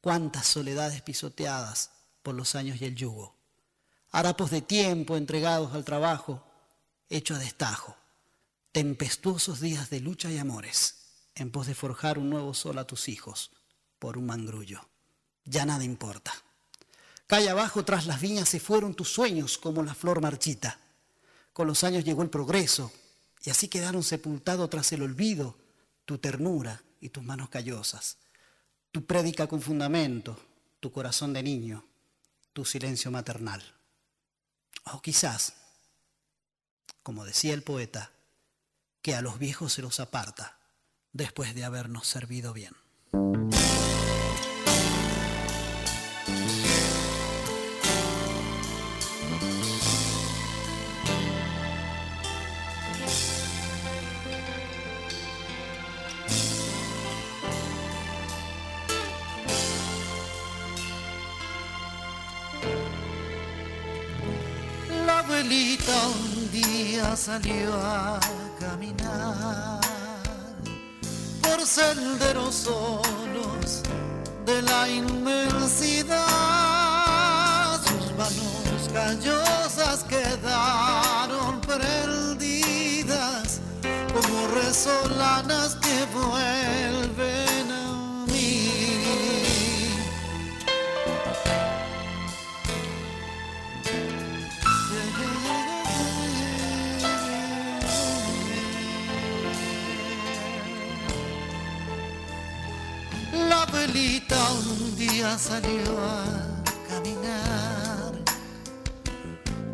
[0.00, 1.92] cuántas soledades pisoteadas
[2.24, 3.36] por los años y el yugo,
[4.10, 6.42] harapos de tiempo entregados al trabajo,
[7.08, 7.94] hecho a destajo,
[8.72, 13.08] tempestuosos días de lucha y amores, en pos de forjar un nuevo sol a tus
[13.08, 13.52] hijos
[14.00, 14.80] por un mangrullo.
[15.44, 16.32] Ya nada importa.
[17.30, 20.80] Calle abajo tras las viñas se fueron tus sueños como la flor marchita.
[21.52, 22.90] Con los años llegó el progreso
[23.44, 25.56] y así quedaron sepultados tras el olvido
[26.04, 28.16] tu ternura y tus manos callosas,
[28.90, 30.40] tu prédica con fundamento,
[30.80, 31.84] tu corazón de niño,
[32.52, 33.62] tu silencio maternal.
[34.92, 35.52] O quizás,
[37.04, 38.10] como decía el poeta,
[39.02, 40.58] que a los viejos se los aparta
[41.12, 42.74] después de habernos servido bien.
[67.20, 68.18] Salió a
[68.58, 69.78] caminar
[71.42, 73.82] por senderos solos
[74.46, 76.18] de la inmensidad.
[77.84, 83.60] Sus manos callosas quedaron prendidas
[84.14, 86.89] como resolanas que vuelven
[105.40, 106.24] salió a
[106.86, 108.12] caminar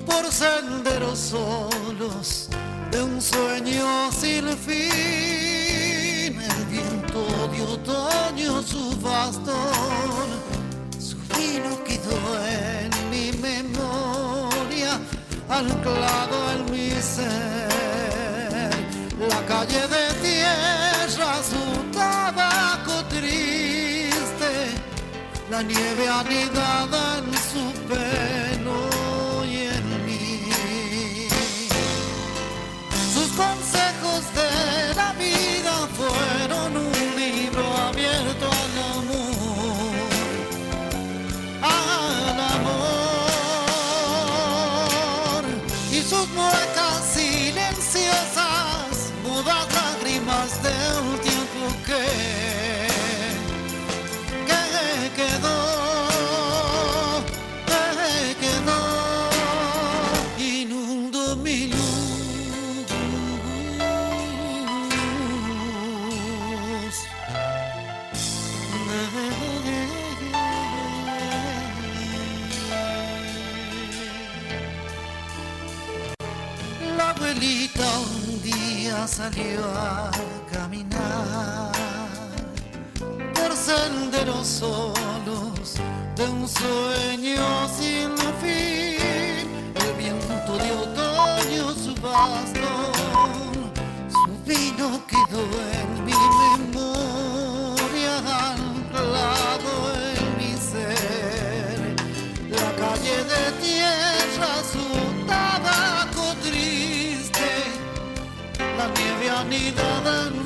[0.07, 2.49] por senderos solos
[2.93, 6.41] de un sueño sin fin.
[6.41, 10.29] El viento de otoño su bastón,
[11.01, 15.01] su vino quedó en mi memoria,
[15.49, 17.67] anclado en mi ser.
[19.19, 20.76] La calle de tierra,
[25.57, 28.36] la nieve anidada en su pelo
[79.31, 80.11] salió a
[80.53, 81.73] caminar
[83.35, 85.75] por senderos solos
[86.15, 89.49] de un sueño sin fin.
[89.75, 93.73] El viento de otoño su bastón,
[94.11, 95.43] su vino quedó
[95.81, 96.06] en
[109.47, 110.46] Ani dadan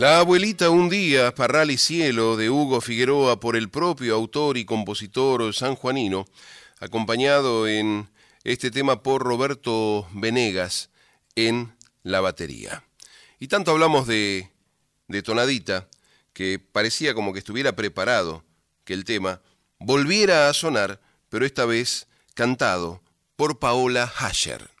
[0.00, 4.64] La abuelita un día, Parral y Cielo, de Hugo Figueroa, por el propio autor y
[4.64, 6.24] compositor sanjuanino,
[6.78, 8.08] acompañado en
[8.42, 10.88] este tema por Roberto Venegas
[11.36, 12.82] en la batería.
[13.38, 14.48] Y tanto hablamos de,
[15.06, 15.86] de tonadita,
[16.32, 18.42] que parecía como que estuviera preparado
[18.84, 19.42] que el tema
[19.78, 23.02] volviera a sonar, pero esta vez cantado
[23.36, 24.79] por Paola Hasher.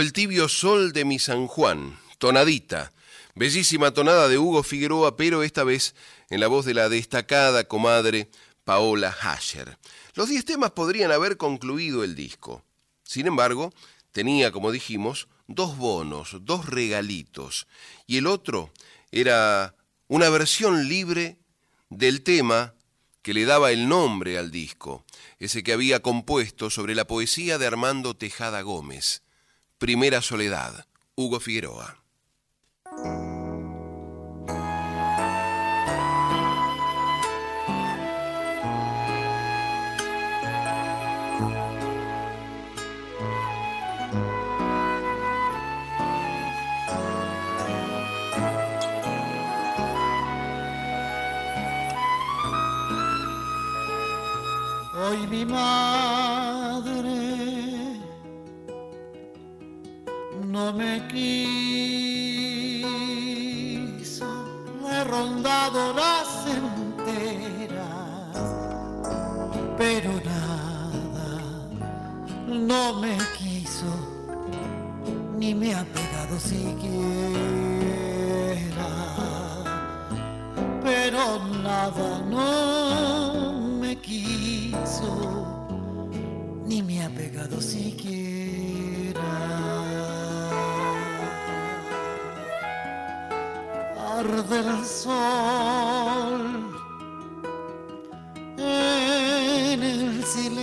[0.00, 2.90] El tibio sol de mi San Juan, tonadita,
[3.34, 5.94] bellísima tonada de Hugo Figueroa, pero esta vez
[6.30, 8.30] en la voz de la destacada comadre
[8.64, 9.76] Paola Hasher.
[10.14, 12.64] Los diez temas podrían haber concluido el disco.
[13.04, 13.74] Sin embargo,
[14.10, 17.66] tenía, como dijimos, dos bonos, dos regalitos,
[18.06, 18.72] y el otro
[19.10, 19.74] era
[20.08, 21.36] una versión libre
[21.90, 22.72] del tema
[23.20, 25.04] que le daba el nombre al disco,
[25.38, 29.22] ese que había compuesto sobre la poesía de Armando Tejada Gómez.
[29.80, 31.96] Primera Soledad, Hugo Figueroa.
[54.92, 56.19] Hoy mi madre
[60.60, 61.40] no me quiso,
[64.82, 67.78] le he rondado las enteras,
[69.78, 71.28] pero nada,
[72.46, 73.92] no me quiso,
[75.38, 76.90] ni me ha pegado siquiera,
[80.82, 81.22] pero
[81.68, 85.10] nada, no me quiso,
[86.66, 88.50] ni me ha pegado siquiera.
[94.20, 96.36] Arde el sol
[98.58, 100.60] en el silencio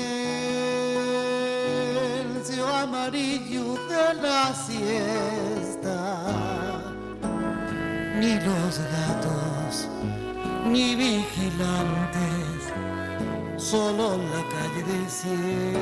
[2.67, 5.99] amarillo de la siesta.
[8.19, 9.73] Ni los gatos,
[10.65, 12.59] ni vigilantes,
[13.57, 15.77] solo la calle desierta.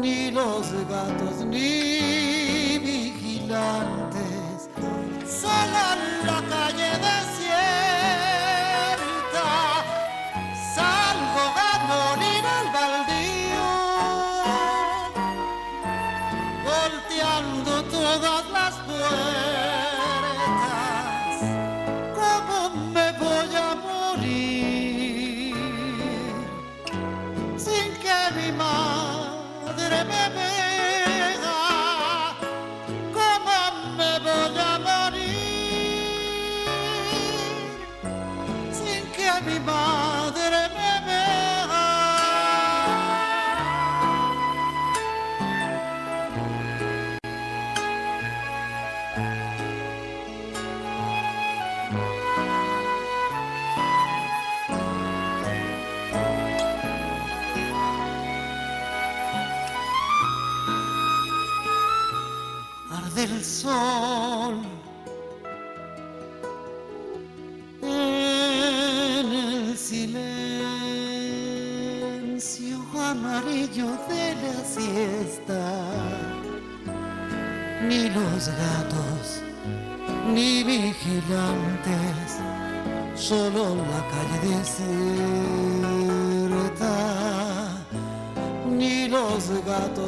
[0.00, 4.13] Ni los gatos, ni vigilantes,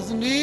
[0.07, 0.36] gatos ni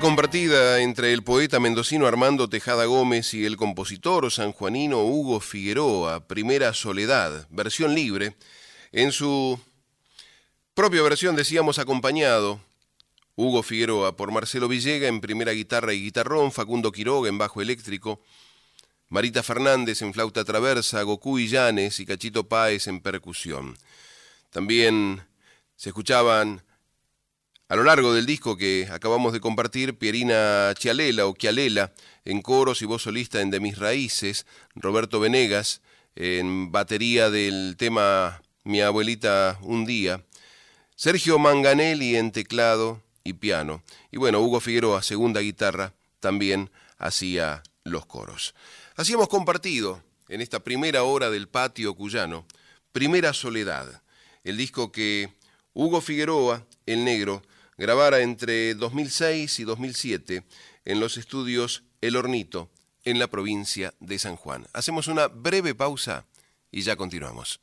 [0.00, 6.72] Compartida entre el poeta mendocino Armando Tejada Gómez y el compositor sanjuanino Hugo Figueroa, Primera
[6.72, 8.36] Soledad, versión libre,
[8.92, 9.58] en su
[10.74, 12.60] propia versión decíamos acompañado
[13.34, 18.22] Hugo Figueroa por Marcelo Villega en primera guitarra y guitarrón, Facundo Quiroga en bajo eléctrico,
[19.08, 23.76] Marita Fernández en flauta traversa, Goku Illanes y Cachito Páez en percusión.
[24.50, 25.26] También
[25.76, 26.62] se escuchaban
[27.68, 31.92] a lo largo del disco que acabamos de compartir, Pierina Chialela o Chialela
[32.24, 35.82] en coros y voz solista en De Mis Raíces, Roberto Venegas
[36.16, 40.24] en batería del tema Mi abuelita un día,
[40.96, 48.06] Sergio Manganelli en teclado y piano, y bueno, Hugo Figueroa, segunda guitarra, también hacía los
[48.06, 48.54] coros.
[48.96, 52.46] Así hemos compartido en esta primera hora del patio cuyano,
[52.92, 54.02] Primera Soledad,
[54.42, 55.34] el disco que
[55.74, 57.42] Hugo Figueroa, el negro,
[57.78, 60.44] grabara entre 2006 y 2007
[60.84, 62.68] en los estudios El Hornito,
[63.04, 64.66] en la provincia de San Juan.
[64.74, 66.26] Hacemos una breve pausa
[66.70, 67.60] y ya continuamos.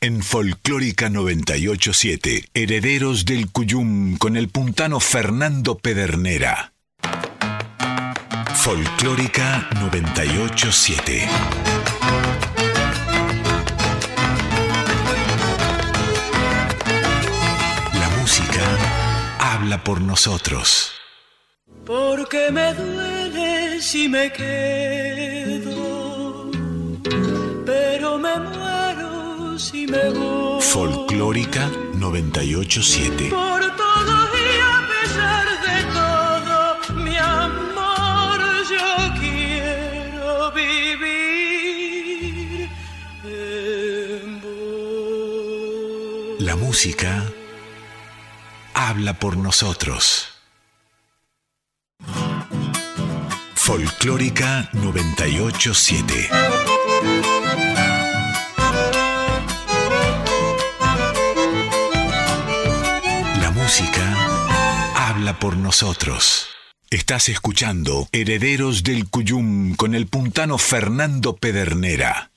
[0.00, 6.72] En Folclórica 987, Herederos del Cuyum con el puntano Fernando Pedernera.
[8.54, 11.28] Folclórica 987.
[19.70, 20.92] Habla por nosotros.
[21.86, 25.70] Porque me duele si me quedo,
[27.64, 30.60] pero me muero si me voy.
[30.60, 33.28] Folclórica 987.
[33.30, 36.56] Por todo y a pesar de todo,
[37.04, 38.38] mi amor,
[38.72, 38.88] yo
[39.20, 41.90] quiero vivir
[43.24, 44.50] en vos.
[46.40, 47.10] La música
[48.90, 50.26] habla por nosotros.
[53.54, 56.28] Folclórica 987.
[63.40, 64.02] La música
[64.96, 66.48] habla por nosotros.
[66.90, 72.29] Estás escuchando Herederos del Cuyum con el puntano Fernando Pedernera.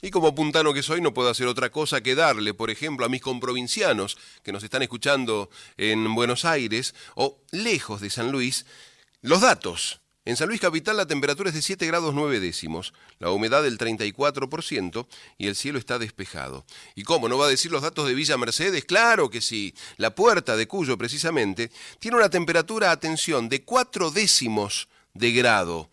[0.00, 3.08] Y como puntano que soy, no puedo hacer otra cosa que darle, por ejemplo, a
[3.08, 8.64] mis comprovincianos que nos están escuchando en Buenos Aires o lejos de San Luis,
[9.22, 10.00] los datos.
[10.24, 13.78] En San Luis Capital la temperatura es de 7 grados 9 décimos, la humedad del
[13.78, 15.06] 34%
[15.38, 16.66] y el cielo está despejado.
[16.94, 18.84] ¿Y cómo no va a decir los datos de Villa Mercedes?
[18.84, 19.74] Claro que sí.
[19.96, 25.88] La puerta de Cuyo, precisamente, tiene una temperatura, atención, de 4 décimos de grado.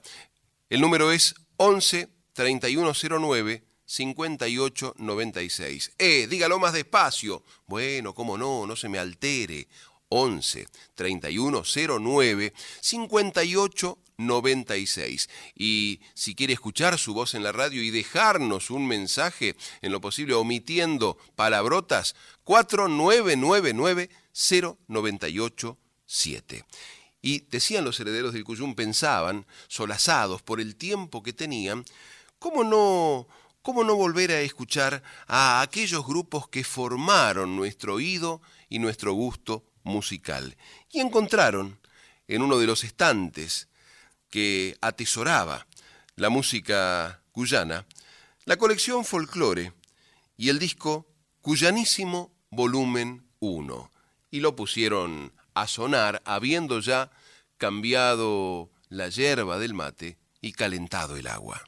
[0.69, 5.93] El número es 11 3109 5896.
[5.97, 7.45] Eh, dígalo más despacio.
[7.67, 9.69] Bueno, cómo no, no se me altere.
[10.09, 15.29] 11 3109 5896.
[15.55, 19.99] Y si quiere escuchar su voz en la radio y dejarnos un mensaje, en lo
[20.01, 26.65] posible omitiendo palabrotas, 4999 0987.
[27.26, 31.84] Y decían los herederos del Cuyum, pensaban, solazados por el tiempo que tenían,
[32.38, 33.27] ¿cómo no,
[33.64, 39.65] cómo no volver a escuchar a aquellos grupos que formaron nuestro oído y nuestro gusto
[39.81, 40.56] musical?
[40.91, 41.80] Y encontraron
[42.27, 43.69] en uno de los estantes
[44.30, 45.65] que atesoraba
[46.18, 47.88] la música cuyana,
[48.43, 49.73] la colección Folklore
[50.38, 51.07] y el disco
[51.41, 53.91] Cuyanísimo Volumen 1.
[54.30, 57.10] Y lo pusieron a sonar, habiendo ya
[57.57, 61.64] cambiado la yerba del mate y calentado el agua.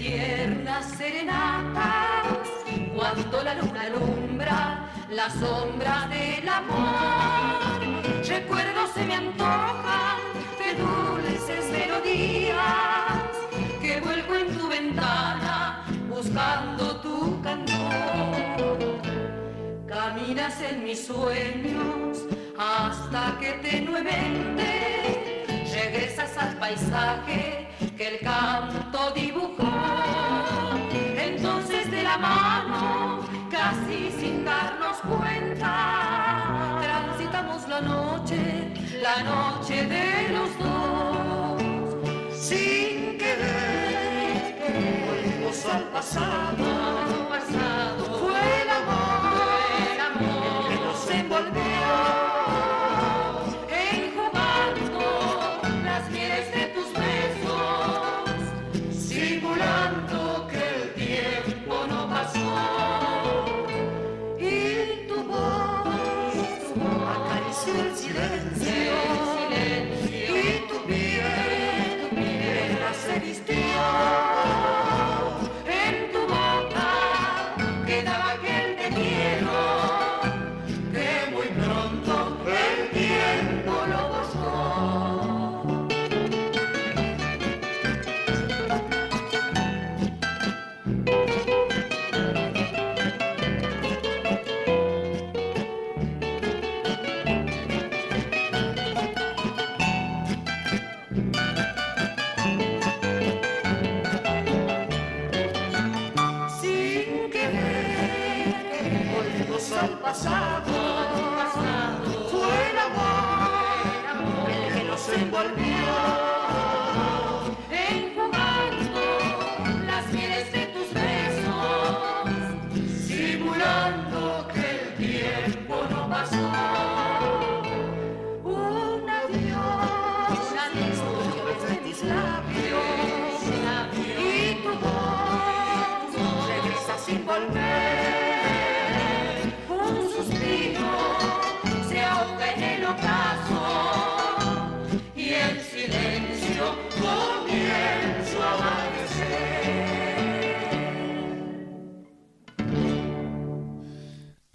[0.00, 2.38] Tiernas serenatas,
[2.96, 7.80] cuando la luna alumbra la sombra del amor,
[8.26, 10.16] recuerdos se me antojan
[10.58, 13.28] de dulces melodías
[13.82, 18.78] que vuelvo en tu ventana buscando tu cantor.
[19.86, 22.24] Caminas en mis sueños
[22.56, 25.44] hasta que tenuemente
[25.74, 27.68] regresas al paisaje
[27.98, 29.69] que el canto dibujó.
[32.10, 41.62] La mano, casi sin darnos cuenta, transitamos la noche, la noche de los dos,
[42.34, 44.58] sin querer.
[45.06, 48.18] Volvimos al pasado, pasado.
[48.18, 49.60] Fue el amor,
[49.92, 51.79] el amor que nos envolvió.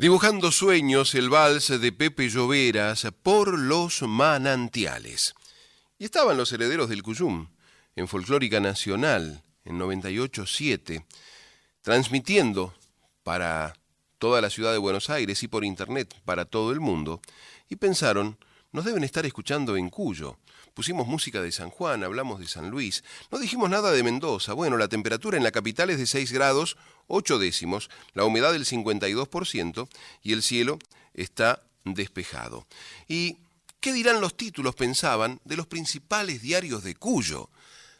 [0.06, 5.34] Dibujando sueños, el vals de Pepe Lloveras por los manantiales.
[5.98, 7.48] Y estaban los herederos del Cuyum,
[7.96, 11.04] en Folclórica Nacional, en 98.7,
[11.82, 12.76] transmitiendo
[13.24, 13.74] para
[14.20, 17.20] toda la ciudad de Buenos Aires y por internet para todo el mundo,
[17.68, 18.38] y pensaron,
[18.72, 20.38] nos deben estar escuchando en Cuyo.
[20.76, 24.52] Pusimos música de San Juan, hablamos de San Luis, no dijimos nada de Mendoza.
[24.52, 26.76] Bueno, la temperatura en la capital es de 6 grados
[27.08, 29.88] 8 décimos, la humedad del 52%
[30.22, 30.78] y el cielo
[31.14, 32.68] está despejado.
[33.08, 33.38] ¿Y
[33.80, 37.50] qué dirán los títulos, pensaban, de los principales diarios de Cuyo?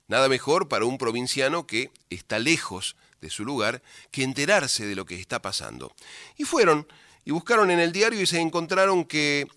[0.10, 3.82] Nada mejor para un provinciano que está lejos de su lugar
[4.12, 5.96] que enterarse de lo que está pasando.
[6.36, 6.86] Y fueron
[7.24, 9.48] y buscaron en el diario y se encontraron que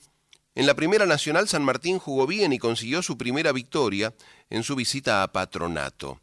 [0.58, 4.12] en la Primera Nacional San Martín jugó bien y consiguió su primera victoria
[4.50, 6.18] en su visita a Patronato.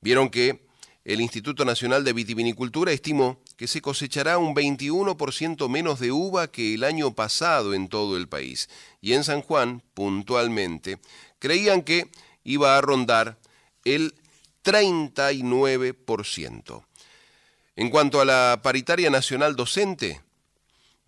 [0.00, 0.66] Vieron que
[1.04, 6.72] el Instituto Nacional de Vitivinicultura estimó que se cosechará un 21% menos de uva que
[6.72, 8.70] el año pasado en todo el país.
[9.02, 10.98] Y en San Juan, puntualmente,
[11.38, 12.10] creían que
[12.44, 13.38] iba a rondar
[13.84, 14.14] el
[14.64, 16.82] 39%.
[17.76, 20.22] En cuanto a la paritaria nacional docente,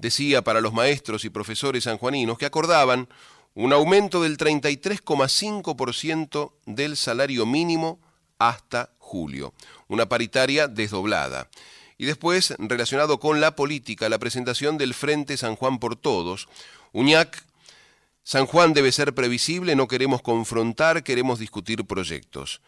[0.01, 3.09] decía para los maestros y profesores sanjuaninos que acordaban
[3.55, 8.01] un aumento del 33,5% del salario mínimo
[8.39, 9.55] hasta julio,
[9.89, 11.48] una paritaria desdoblada.
[11.98, 16.48] Y después, relacionado con la política, la presentación del Frente San Juan por Todos,
[16.93, 17.44] Uñac,
[18.22, 22.62] San Juan debe ser previsible, no queremos confrontar, queremos discutir proyectos.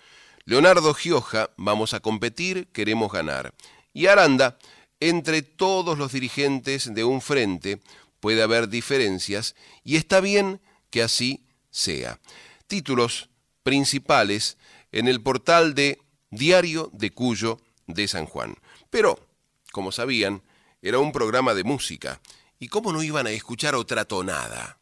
[0.44, 3.54] Leonardo Gioja, vamos a competir, queremos ganar.
[3.94, 4.58] Y Aranda,
[5.08, 7.80] entre todos los dirigentes de un frente
[8.20, 10.60] puede haber diferencias y está bien
[10.90, 12.20] que así sea.
[12.68, 13.28] Títulos
[13.62, 14.58] principales
[14.92, 15.98] en el portal de
[16.30, 18.56] Diario de Cuyo de San Juan.
[18.90, 19.18] Pero,
[19.72, 20.42] como sabían,
[20.82, 22.20] era un programa de música.
[22.58, 24.78] ¿Y cómo no iban a escuchar otra tonada?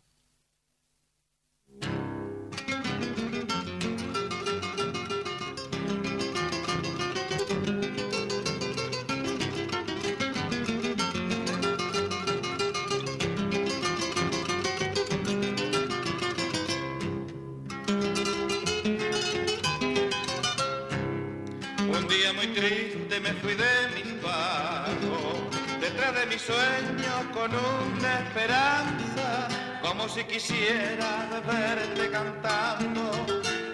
[22.60, 25.38] Triste me fui de mis pagos,
[25.80, 29.48] detrás de mi sueño con una esperanza,
[29.80, 33.10] como si quisiera verte cantando,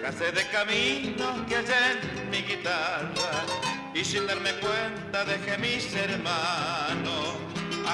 [0.01, 1.85] casé de caminos que hallé
[2.31, 3.33] mi guitarra,
[3.93, 7.27] y sin darme cuenta dejé mis hermanos,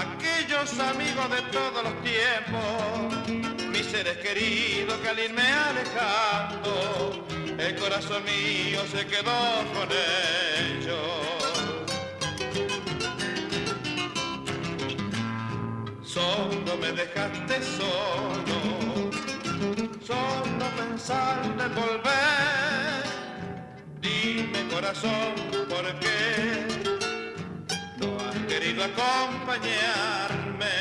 [0.04, 8.24] aquellos amigos de todos los tiempos, mis seres queridos que al irme alejando, el corazón
[8.24, 9.90] mío se quedó con
[10.60, 11.34] ellos.
[16.04, 18.58] Solo me dejaste solo,
[20.06, 23.04] solo pensando en volver.
[24.02, 25.34] Dime corazón,
[25.70, 26.68] ¿por qué
[27.98, 30.76] no has querido acompañarme?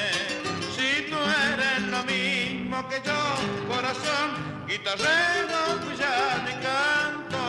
[0.76, 7.42] Si tú eres lo mismo que yo, corazón, guitarrero, cuyano y canto.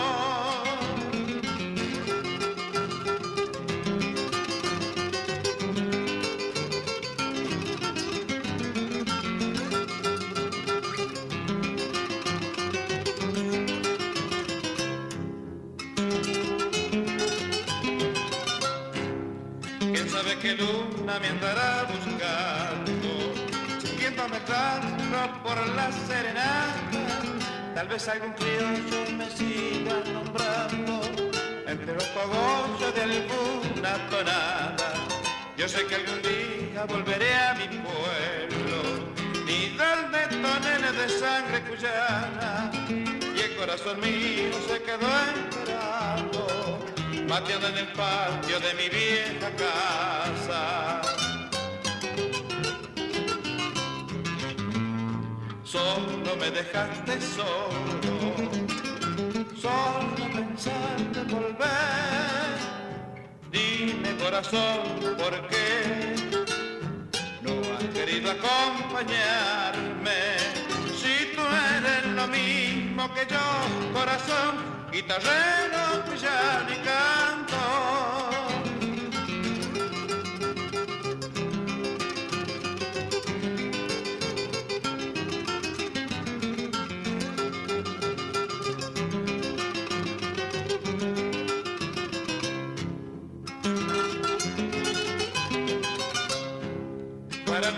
[19.79, 22.91] ¿Quién sabe qué luna me andará buscando?
[23.79, 24.93] Siguiéndome claro
[25.43, 26.92] por la serenata
[27.75, 31.01] Tal vez algún criollo me siga nombrando
[31.65, 34.93] Entre los cogollos de alguna tonada.
[35.57, 39.11] Yo sé que algún día volveré a mi pueblo
[39.47, 42.71] Y darme toneles de sangre cuyana
[43.35, 45.07] Y el corazón mío se quedó
[45.41, 46.79] esperando
[47.27, 51.22] Mateando en el patio de mi vieja casa
[55.73, 58.13] Solo me dejaste solo,
[59.59, 62.59] solo pensando en volver.
[63.51, 64.83] Dime corazón,
[65.17, 66.15] ¿por qué
[67.41, 70.19] no has querido acompañarme?
[70.95, 78.22] Si tú eres lo mismo que yo, corazón, guitarrero, cuyano y canto.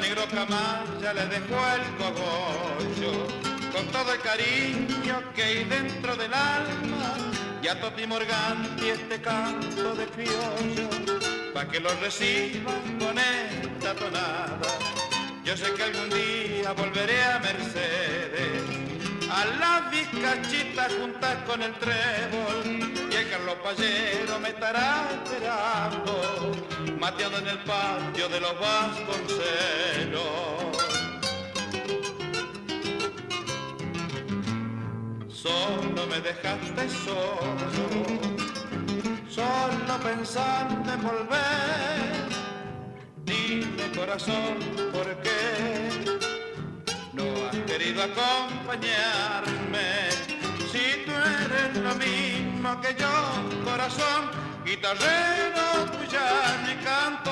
[0.05, 3.27] Negro Camaya le dejó el cogollo.
[3.73, 7.15] Con todo el cariño que hay dentro del alma
[7.61, 10.89] y a Toti Morganti este canto de criollo
[11.53, 14.69] pa' que lo reciban con esta tonada.
[15.43, 18.61] Yo sé que algún día volveré a Mercedes
[19.29, 22.63] a las vizcachitas juntas con el trébol
[23.11, 26.74] y el Carlos Pallero me estará esperando
[27.05, 30.23] mateando en el patio de los Vasconcelos
[35.29, 37.99] Solo me dejaste solo,
[39.29, 42.25] solo pensando en volver.
[43.23, 44.55] Dime corazón,
[44.91, 46.17] ¿por qué
[47.13, 49.89] no has querido acompañarme?
[50.71, 53.13] Si tú eres lo mismo que yo,
[53.63, 54.44] corazón,
[56.83, 57.31] canto.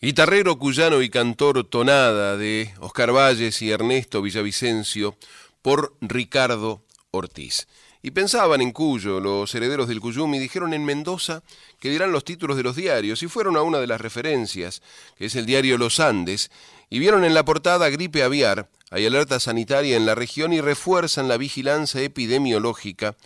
[0.00, 5.14] Guitarrero, cuyano y cantor tonada de Oscar Valles y Ernesto Villavicencio
[5.60, 7.66] por Ricardo Ortiz.
[8.02, 11.42] Y pensaban en Cuyo, los herederos del Cuyum, y dijeron en Mendoza
[11.78, 14.80] que dirán los títulos de los diarios, y fueron a una de las referencias,
[15.18, 16.50] que es el diario Los Andes,
[16.90, 21.28] y vieron en la portada gripe aviar, hay alerta sanitaria en la región y refuerzan
[21.28, 23.16] la vigilancia epidemiológica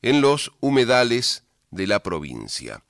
[0.00, 2.84] en los humedales de la provincia.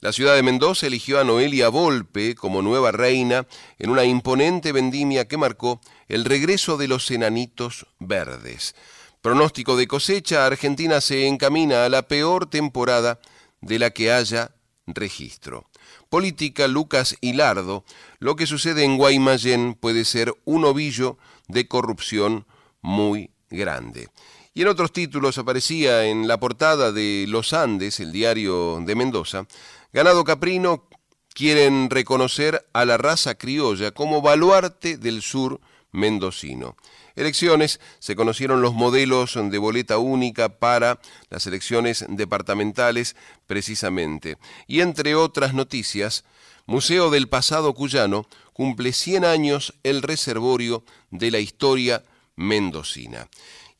[0.00, 3.46] La ciudad de Mendoza eligió a Noelia Volpe como nueva reina
[3.78, 8.74] en una imponente vendimia que marcó el regreso de los enanitos verdes.
[9.22, 13.18] Pronóstico de cosecha, Argentina se encamina a la peor temporada
[13.60, 14.52] de la que haya
[14.86, 15.68] registro.
[16.08, 17.84] Política, Lucas Hilardo,
[18.18, 21.18] lo que sucede en Guaymallén puede ser un ovillo
[21.48, 22.46] de corrupción
[22.80, 24.08] muy grande.
[24.54, 29.46] Y en otros títulos aparecía en la portada de Los Andes, el diario de Mendoza,
[29.92, 30.88] Ganado Caprino
[31.32, 35.60] quieren reconocer a la raza criolla como baluarte del sur
[35.92, 36.76] mendocino.
[37.18, 41.00] Elecciones, se conocieron los modelos de boleta única para
[41.30, 43.16] las elecciones departamentales
[43.48, 44.38] precisamente.
[44.68, 46.24] Y entre otras noticias,
[46.66, 52.04] Museo del Pasado Cuyano cumple 100 años el reservorio de la historia
[52.36, 53.28] mendocina.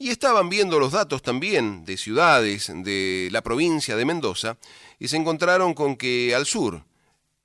[0.01, 4.57] Y estaban viendo los datos también de ciudades de la provincia de Mendoza
[4.99, 6.83] y se encontraron con que al sur,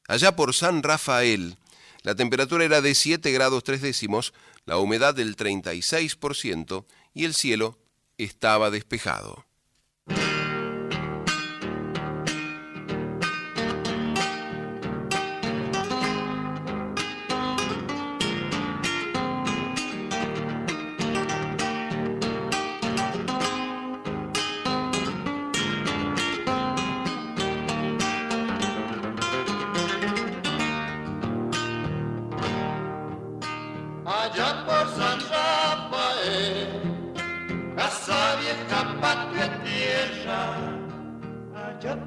[0.07, 1.55] allá por San Rafael,
[2.01, 4.33] la temperatura era de 7 grados 3 décimos,
[4.65, 7.79] la humedad del 36% y el cielo
[8.17, 9.45] estaba despejado.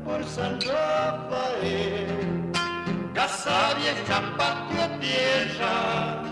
[0.06, 2.06] Por San Rafael,
[3.12, 6.22] casa vieja, patria tierra,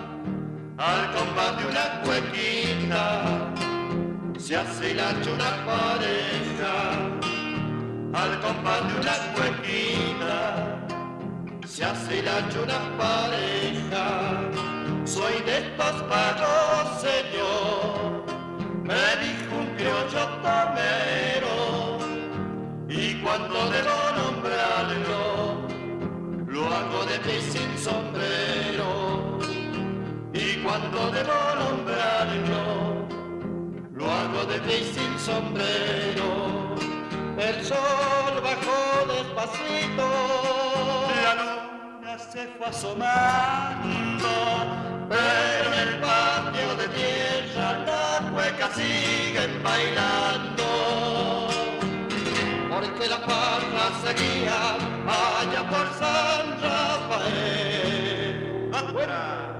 [0.79, 3.05] al combate una cuequita,
[4.39, 6.75] se hace la una pareja,
[8.23, 10.39] al combate una cuequita,
[11.67, 14.07] se hace la una pareja.
[15.05, 18.25] Soy de estos pagos, señor,
[18.85, 21.64] me dijo un criollo tomero,
[23.25, 25.67] cuando debo nombrarlo,
[26.47, 29.39] lo hago de pie sin sombrero,
[30.35, 33.07] y cuando debo nombrarlo,
[33.95, 36.77] lo hago de pie sin sombrero,
[37.39, 40.07] el sol bajó despacito,
[41.25, 44.33] la luna se fue asomando,
[45.09, 50.64] pero en el patio de tierra las cuecas siguen bailando.
[52.75, 54.59] Porque la parra seguía
[55.07, 58.35] allá por San Rafael.
[58.73, 59.54] ¡Afuera!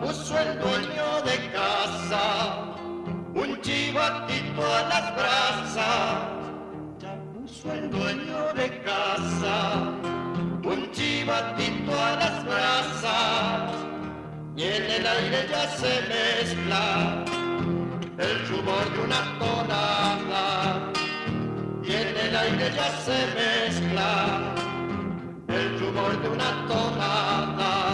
[0.00, 2.74] Puso el dueño de casa
[3.34, 6.18] un chivatito a las brasas.
[6.98, 9.92] Ya puso el dueño de casa
[10.64, 13.72] un chivatito a las brasas.
[14.56, 17.24] Y en el aire ya se mezcla
[18.18, 20.92] el rumor de una tonada.
[21.84, 24.54] Y en el aire ya se mezcla
[25.48, 27.85] el rumor de una tonada.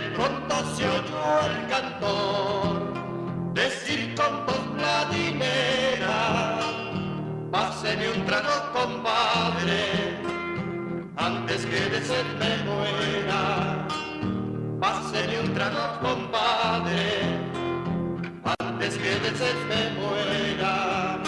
[0.00, 6.58] De pronto se oyó el cantor decir con voz platinera,
[7.50, 10.18] páseme un trago compadre,
[11.16, 13.86] antes que de sed me muera.
[14.80, 17.38] Páseme un trago compadre,
[18.58, 21.18] antes que de sed me muera.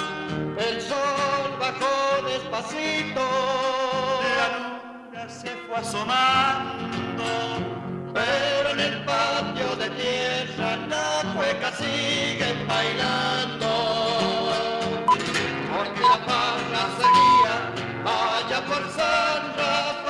[0.57, 3.25] El sol bajó despacito,
[4.39, 7.72] la luna se fue asomando
[8.13, 13.69] pero en el patio de tierra la cueca siguen bailando.
[15.75, 17.73] Porque la parra seguía
[18.05, 20.03] allá por San Rafael.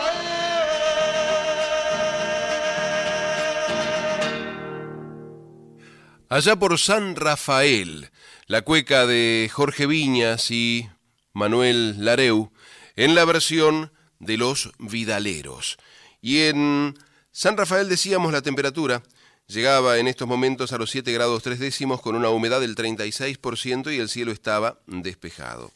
[6.29, 8.11] Allá por San Rafael,
[8.47, 10.89] la cueca de Jorge Viñas y
[11.33, 12.53] Manuel Lareu,
[12.97, 15.77] en la versión de los Vidaleros.
[16.20, 16.95] Y en
[17.35, 19.03] San Rafael decíamos la temperatura
[19.47, 23.91] llegaba en estos momentos a los 7 grados 3 décimos con una humedad del 36%
[23.91, 25.73] y el cielo estaba despejado.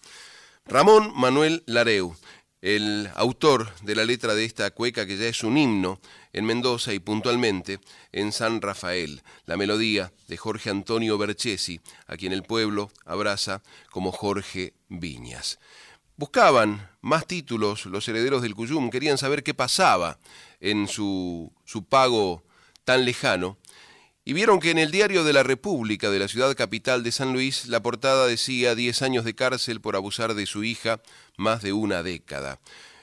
[0.66, 2.14] Ramón Manuel Lareu,
[2.60, 5.98] el autor de la letra de esta cueca que ya es un himno
[6.34, 7.80] en Mendoza y puntualmente
[8.12, 14.12] en San Rafael, la melodía de Jorge Antonio Berchesi, a quien el pueblo abraza como
[14.12, 15.58] Jorge Viñas.
[16.18, 20.18] Buscaban más títulos los herederos del Cuyum, querían saber qué pasaba
[20.66, 22.42] en su, su pago
[22.84, 23.56] tan lejano,
[24.24, 27.32] y vieron que en el diario de la República de la ciudad capital de San
[27.32, 31.00] Luis la portada decía 10 años de cárcel por abusar de su hija
[31.36, 32.58] más de una década.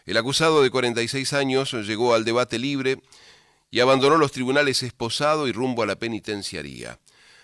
[0.06, 3.00] El acusado de 46 años llegó al debate libre
[3.72, 7.00] y abandonó los tribunales esposado y rumbo a la penitenciaría.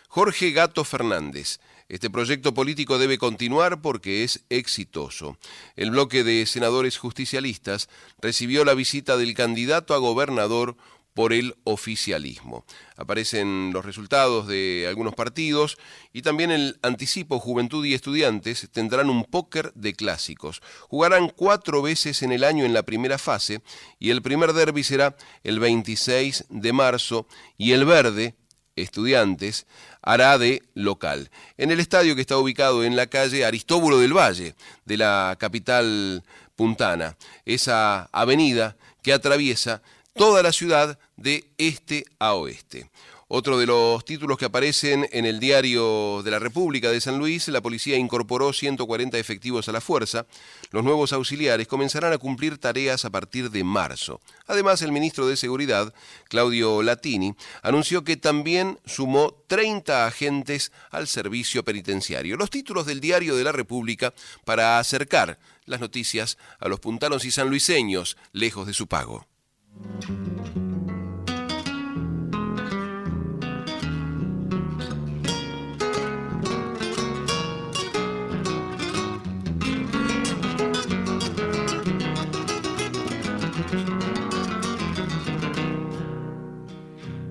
[0.10, 1.60] Jorge Gato Fernández.
[1.90, 5.40] Este proyecto político debe continuar porque es exitoso.
[5.76, 7.90] El bloque de senadores justicialistas
[8.22, 10.78] recibió la visita del candidato a gobernador
[11.16, 12.64] por el oficialismo.
[12.96, 15.78] Aparecen los resultados de algunos partidos
[16.14, 20.62] y también el anticipo Juventud y Estudiantes tendrán un póker de clásicos.
[20.88, 23.62] Jugarán cuatro veces en el año en la primera fase
[23.98, 28.36] y el primer derby será el 26 de marzo y el verde,
[28.76, 29.68] Estudiantes,
[30.02, 31.30] hará de local.
[31.58, 34.56] En el estadio que está ubicado en la calle Aristóbulo del Valle
[34.86, 36.24] de la capital
[36.56, 39.82] puntana, esa avenida que atraviesa
[40.14, 42.90] toda la ciudad de este a oeste.
[43.32, 47.48] Otro de los títulos que aparecen en el diario de la República de San Luis,
[47.50, 50.26] la policía incorporó 140 efectivos a la fuerza.
[50.72, 54.20] Los nuevos auxiliares comenzarán a cumplir tareas a partir de marzo.
[54.48, 55.94] Además, el ministro de Seguridad,
[56.28, 62.36] Claudio Latini, anunció que también sumó 30 agentes al servicio penitenciario.
[62.36, 64.12] Los títulos del diario de la República
[64.44, 69.28] para acercar las noticias a los puntanos y sanluiseños lejos de su pago.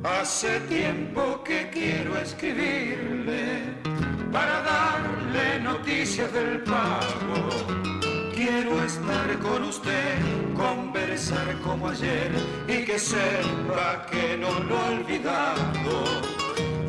[0.09, 3.75] Hace tiempo que quiero escribirle
[4.33, 7.51] para darle noticias del pago.
[8.35, 10.19] Quiero estar con usted,
[10.57, 12.33] conversar como ayer
[12.67, 16.05] y que sepa que no lo he olvidado.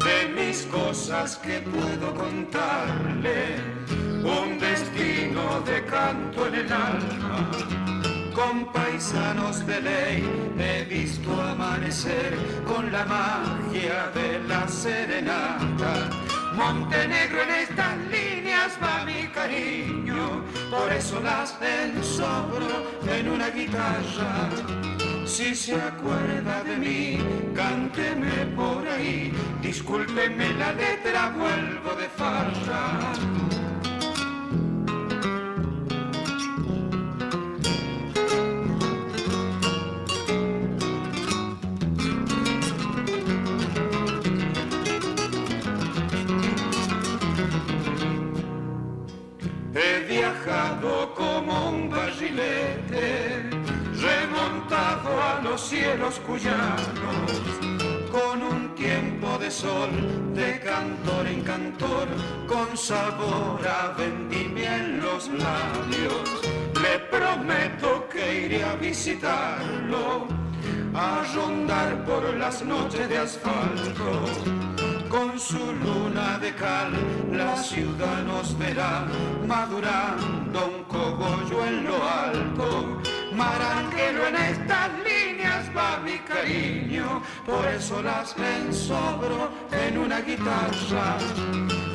[0.05, 3.57] De mis cosas que puedo contarle,
[4.23, 7.88] un destino de canto en el alma
[8.39, 10.23] con paisanos de ley
[10.57, 16.09] he visto amanecer con la magia de la serenata.
[16.55, 22.69] Montenegro en estas líneas va mi cariño, por eso las ensobro
[23.07, 24.49] en una guitarra.
[25.25, 27.17] Si se acuerda de mí,
[27.53, 33.48] cánteme por ahí, discúlpeme la letra, vuelvo de farra.
[49.71, 53.43] He viajado como un barrilete,
[54.01, 56.89] remontado a los cielos cuyanos,
[58.11, 59.91] con un tiempo de sol,
[60.33, 62.07] de cantor en cantor,
[62.47, 66.41] con sabor a vendimia en los labios.
[66.81, 70.27] Le prometo que iré a visitarlo,
[70.95, 74.78] a rondar por las noches de asfalto
[75.09, 76.93] con su luna de cal,
[77.31, 79.05] la ciudad nos verá
[79.47, 83.01] madurando un cogollo en lo alto.
[83.33, 91.17] Maranguero en estas líneas va mi cariño, por eso las ensobro en una guitarra.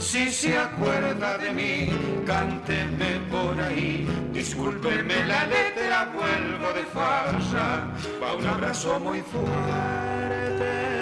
[0.00, 7.88] Si se acuerda de mí, cánteme por ahí, discúlpeme la letra, vuelvo de farsa,
[8.20, 10.93] va un abrazo muy fuerte.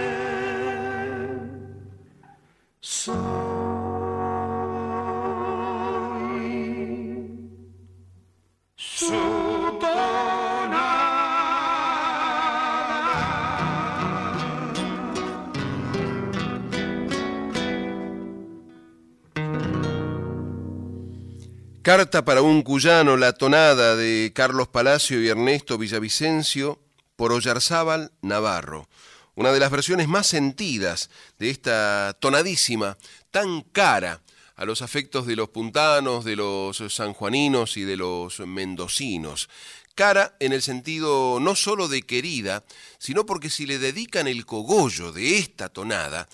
[21.82, 26.80] Carta para un cuyano, la tonada de Carlos Palacio y Ernesto Villavicencio
[27.14, 28.88] por Ollarzábal Navarro.
[29.34, 32.98] Una de las versiones más sentidas de esta tonadísima,
[33.30, 34.20] tan cara
[34.56, 39.48] a los afectos de los puntanos, de los sanjuaninos y de los mendocinos.
[39.94, 42.62] Cara en el sentido no solo de querida,
[42.98, 46.28] sino porque si le dedican el cogollo de esta tonada,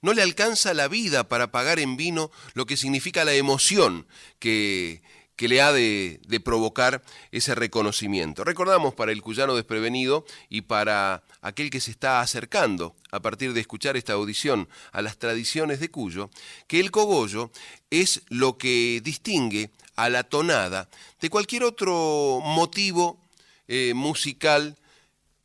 [0.00, 4.06] no le alcanza la vida para pagar en vino lo que significa la emoción
[4.38, 5.02] que,
[5.36, 7.02] que le ha de, de, provocar
[7.32, 8.44] ese reconocimiento.
[8.44, 13.60] Recordamos para el cuyano desprevenido y para aquel que se está acercando a partir de
[13.60, 16.30] escuchar esta audición a las tradiciones de Cuyo,
[16.66, 17.50] que el cogollo
[17.90, 20.88] es lo que distingue a la tonada
[21.20, 23.20] de cualquier otro motivo
[23.68, 24.76] eh, musical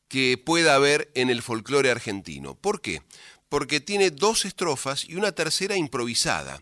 [0.08, 2.56] que pueda haber en el folclore argentino.
[2.56, 3.02] ¿Por qué?
[3.48, 6.62] Porque tiene dos estrofas y una tercera improvisada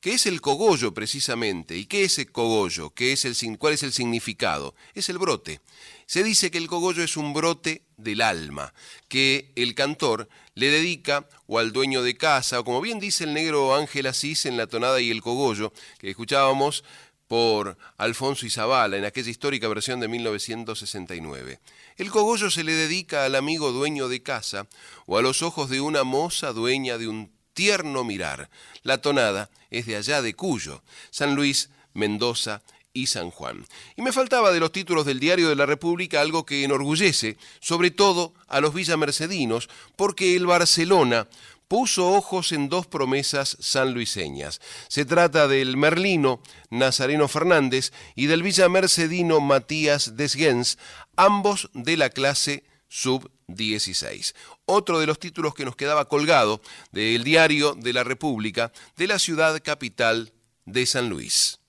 [0.00, 1.76] que es el cogollo precisamente.
[1.76, 2.90] ¿Y qué es el cogollo?
[2.90, 4.74] ¿Qué es el, ¿Cuál es el significado?
[4.94, 5.60] Es el brote.
[6.06, 8.72] Se dice que el cogollo es un brote del alma,
[9.08, 13.34] que el cantor le dedica o al dueño de casa, o como bien dice el
[13.34, 16.84] negro Ángel Asís en La tonada y el cogollo, que escuchábamos
[17.26, 21.60] por Alfonso Izabala en aquella histórica versión de 1969.
[21.96, 24.66] El cogollo se le dedica al amigo dueño de casa
[25.04, 28.50] o a los ojos de una moza dueña de un tierno mirar.
[28.84, 32.62] La tonada es de allá de Cuyo, San Luis, Mendoza
[32.92, 33.66] y San Juan.
[33.96, 37.90] Y me faltaba de los títulos del Diario de la República algo que enorgullece, sobre
[37.90, 41.26] todo a los villamercedinos, porque el Barcelona
[41.66, 44.60] puso ojos en dos promesas sanluiseñas.
[44.86, 46.40] Se trata del merlino
[46.70, 50.78] Nazareno Fernández y del villamercedino Matías Desgens,
[51.16, 54.34] ambos de la clase sub-16.
[54.64, 56.60] Otro de los títulos que nos quedaba colgado
[56.90, 60.32] del diario de la República de la ciudad capital
[60.64, 61.60] de San Luis.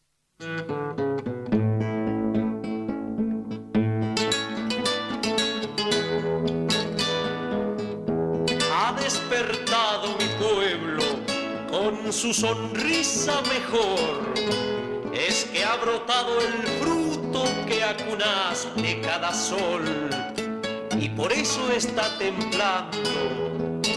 [8.71, 11.03] Ha despertado mi pueblo
[11.69, 14.33] con su sonrisa mejor.
[15.13, 20.38] Es que ha brotado el fruto que acunas de cada sol.
[21.01, 22.99] Y por eso está templando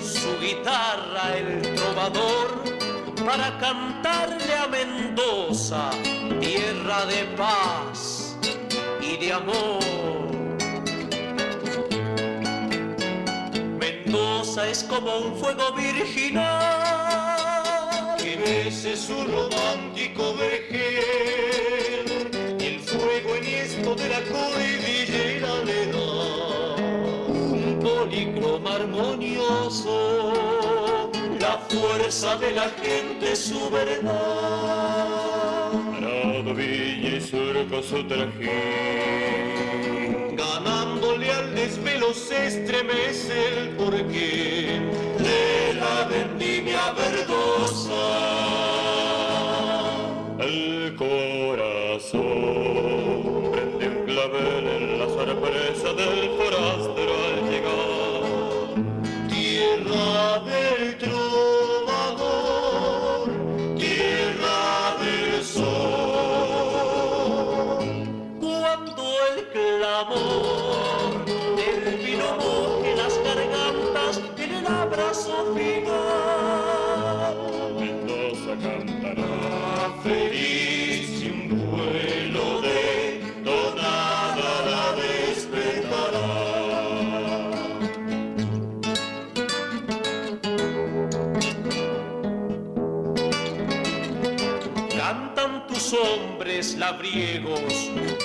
[0.01, 2.62] su guitarra el trovador
[3.27, 5.91] para cantarle a Mendoza,
[6.41, 8.37] tierra de paz
[9.01, 9.83] y de amor.
[13.81, 17.37] Mendoza es como un fuego virginal
[18.16, 22.07] que mece su romántico vergel
[22.61, 26.22] y el fuego en esto de la cordillera le da
[28.13, 30.33] un policroma armonioso
[31.41, 35.09] la fuerza de la gente su verdad.
[35.97, 38.53] Arado Villa y surco su traje
[40.37, 44.81] ganándole al desvelo se estremece el porqué
[45.19, 47.93] de la vendimia verdosa.
[50.39, 52.23] El corazón
[53.53, 57.02] prende un clavel en la sorpresa del forastero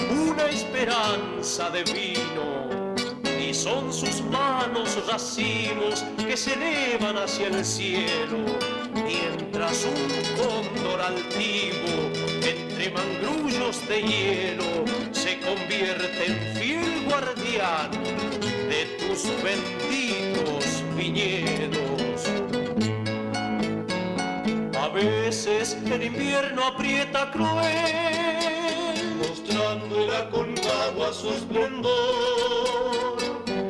[0.09, 2.93] una esperanza de vino
[3.39, 8.39] y son sus manos racimos que se elevan hacia el cielo
[8.93, 12.11] mientras un cóndor altivo
[12.43, 17.91] entre mangrullos de hielo se convierte en fiel guardián
[18.69, 22.27] de tus benditos viñedos.
[24.79, 28.16] A veces el invierno aprieta cruel,
[31.13, 31.91] su esplendor,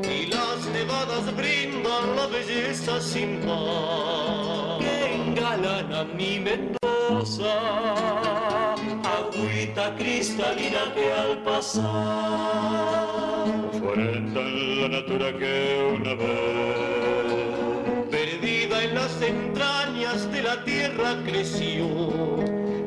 [0.03, 4.79] y las nevadas brindan la belleza sin par.
[4.79, 7.55] Que engalana mi Mendoza,
[9.17, 13.07] agüita cristalina que al pasar
[13.79, 16.87] fuerza en la natura que una vez
[18.09, 21.85] perdida en las entrañas de la tierra creció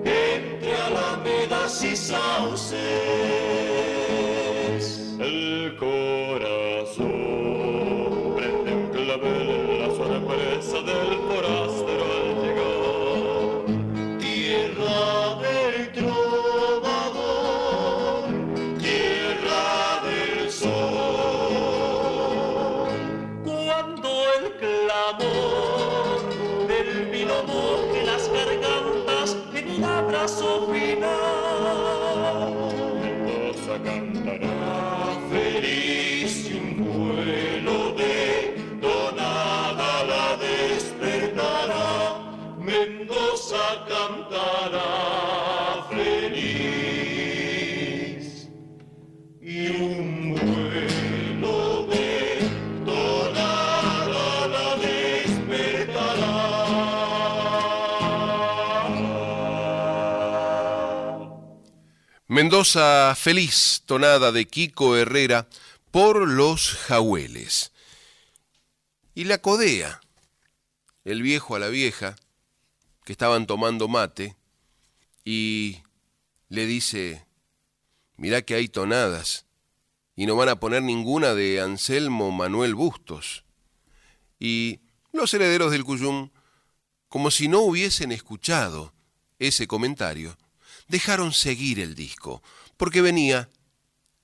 [0.05, 3.70] entre alamedas y sauces.
[62.63, 65.49] Feliz, tonada de Kiko Herrera
[65.91, 67.73] por los jagüeles.
[69.15, 70.03] Y la codea,
[71.05, 72.17] el viejo a la vieja,
[73.07, 74.37] que estaban tomando mate,
[75.25, 75.79] y
[76.51, 77.25] le dice,
[78.17, 79.47] mirá que hay tonadas,
[80.15, 83.45] y no van a poner ninguna de Anselmo Manuel Bustos.
[84.39, 84.81] Y
[85.13, 86.29] los herederos del Cuyum,
[87.09, 88.93] como si no hubiesen escuchado
[89.39, 90.37] ese comentario,
[90.91, 92.43] dejaron seguir el disco,
[92.77, 93.49] porque venía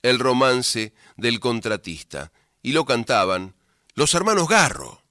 [0.03, 2.31] el romance del contratista,
[2.61, 3.55] y lo cantaban
[3.95, 5.01] los hermanos Garro.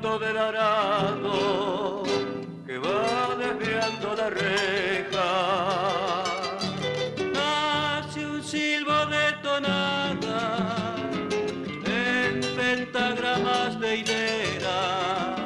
[0.00, 2.02] Canto del arado
[2.66, 6.24] que va desviando la reja.
[7.34, 10.96] Nace un silbo de tonada
[11.84, 15.36] en pentagramas de hilera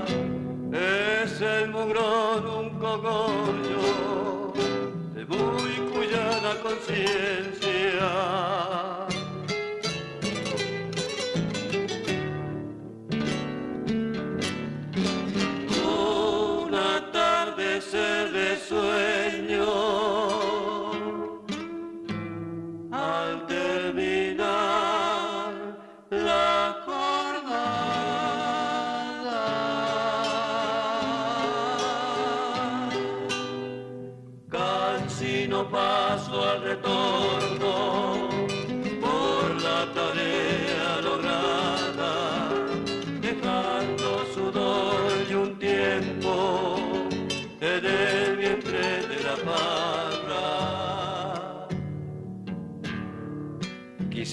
[0.73, 4.53] es el mugrón un cogollo
[5.15, 8.74] de muy cuyana conciencia.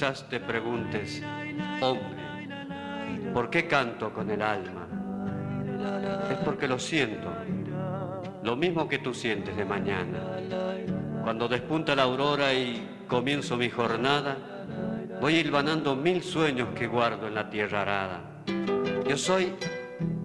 [0.02, 1.22] Quizás te preguntes,
[1.80, 2.18] hombre,
[3.36, 4.88] ¿por qué canto con el alma?
[6.28, 7.32] Es porque lo siento,
[8.42, 10.18] lo mismo que tú sientes de mañana.
[11.22, 14.38] Cuando despunta la aurora y comienzo mi jornada,
[15.22, 18.22] voy hilvanando mil sueños que guardo en la tierra arada.
[19.08, 19.54] Yo soy,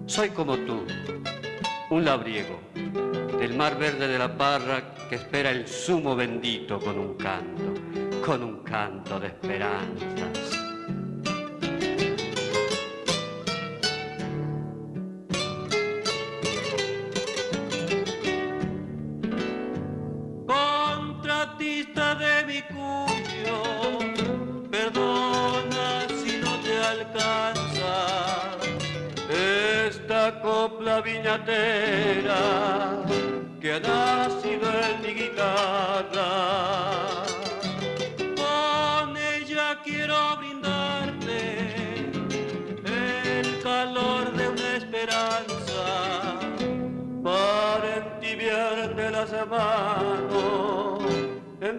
[0.07, 0.87] soy como tú,
[1.91, 2.61] un labriego,
[3.37, 7.76] del mar verde de la parra que espera el sumo bendito con un canto,
[8.27, 10.37] con un canto de esperanzas.
[20.45, 23.59] Contratista de mi cuyo,
[24.69, 27.95] perdona si no te alcanza
[29.29, 32.76] esta copla viñatera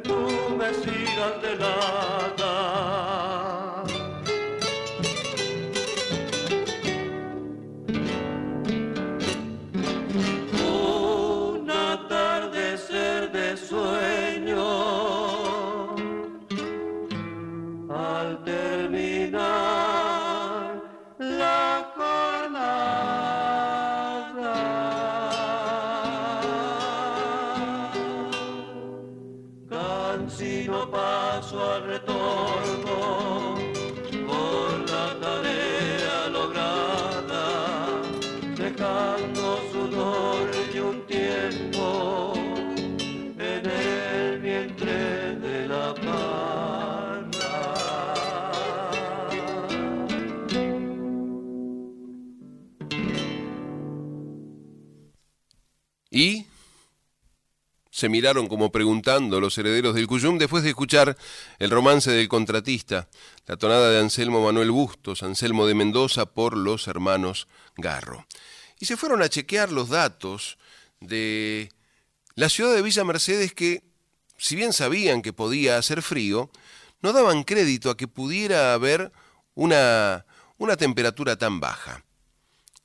[0.08, 3.27] entumecidas de lata.
[57.98, 61.18] Se miraron como preguntando los herederos del Cuyum después de escuchar
[61.58, 63.08] el romance del contratista,
[63.44, 68.24] la tonada de Anselmo Manuel Bustos, Anselmo de Mendoza por los hermanos Garro.
[68.78, 70.58] Y se fueron a chequear los datos
[71.00, 71.72] de
[72.36, 73.82] la ciudad de Villa Mercedes que,
[74.36, 76.52] si bien sabían que podía hacer frío,
[77.02, 79.10] no daban crédito a que pudiera haber
[79.56, 80.24] una,
[80.56, 82.04] una temperatura tan baja.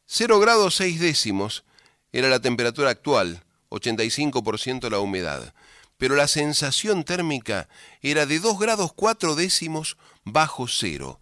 [0.08, 1.66] 0 grados 6 décimos
[2.12, 3.44] era la temperatura actual,
[3.74, 5.54] 85% la humedad,
[5.98, 7.68] pero la sensación térmica
[8.02, 11.20] era de 2 grados 4 décimos bajo cero.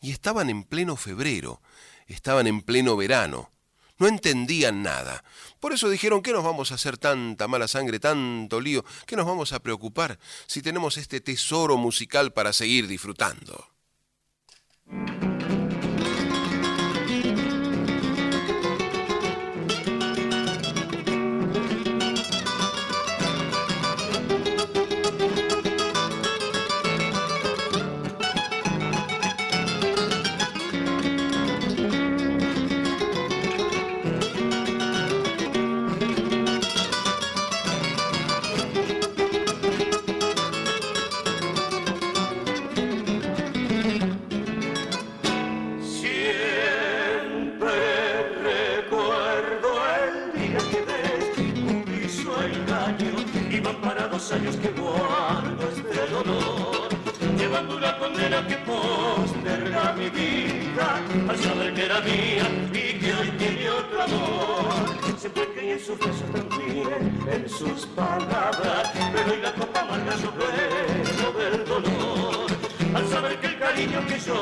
[0.00, 1.62] Y estaban en pleno febrero,
[2.06, 3.50] estaban en pleno verano.
[3.96, 5.22] No entendían nada.
[5.60, 8.84] Por eso dijeron, ¿qué nos vamos a hacer tanta mala sangre, tanto lío?
[9.06, 13.73] ¿Qué nos vamos a preocupar si tenemos este tesoro musical para seguir disfrutando?
[62.02, 67.48] Que mía y que hoy tiene otro amor siempre creí en sus besos también en
[67.48, 72.46] sus palabras pero hoy la copa amarga bebo del dolor
[72.94, 74.40] al saber que el cariño que yo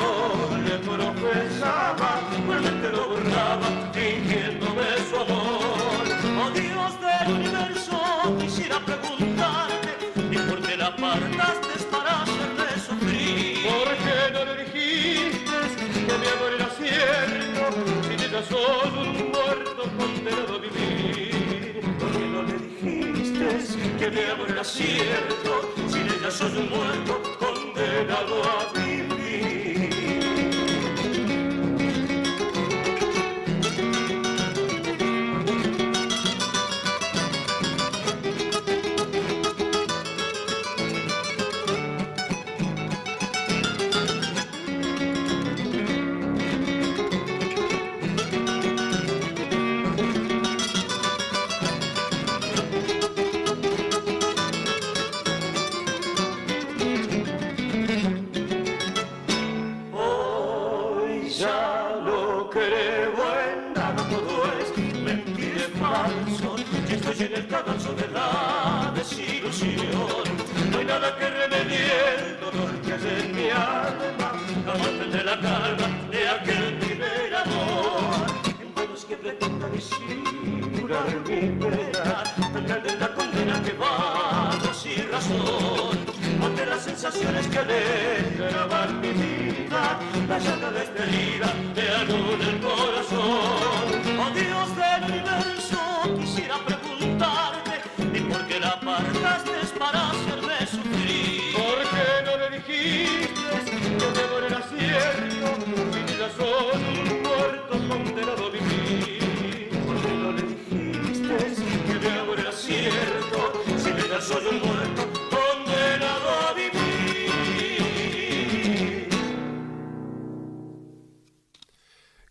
[0.65, 6.05] le profesaba, realmente lo borraba, fingiéndome su amor.
[6.39, 7.99] Oh Dios del universo,
[8.39, 9.97] quisiera preguntarte,
[10.31, 13.63] ¿y por qué la apartaste para hacerme sufrir?
[13.65, 15.53] ¿Por qué no le dijiste
[16.07, 16.72] que mi amor era?
[17.73, 21.81] Si ella solo un muerto condenado a vivir.
[21.99, 25.73] ¿Por qué no le dijiste que mi amor era cierto?
[25.89, 28.92] Sin ella soy un muerto condenado a vivir.
[72.41, 74.29] Dolor que hay en mi alma.
[74.67, 78.27] Jamás tendré la calma de aquel primer amor.
[78.61, 82.25] En manos que pretenda disimular mi pena,
[82.55, 85.99] pecar de la condena que va sin razón.
[86.43, 93.87] Ante las sensaciones que alegraban mi vida, la llanta despedida de algo del corazón.
[94.21, 95.79] Oh Dios del universo,
[96.19, 97.81] quisiera preguntarte,
[98.13, 100.13] ¿y por qué la apartaste para
[107.93, 109.69] muerto condenado a vivir.
[109.87, 113.53] ¿Por qué no le dijiste que amor era cierto?
[113.77, 116.73] Si ella soy un muerto condenado a vivir.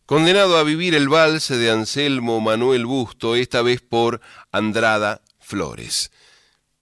[0.06, 4.22] Condenado a vivir el vals de Anselmo Manuel Busto, esta vez por
[4.52, 6.12] Andrada Flores.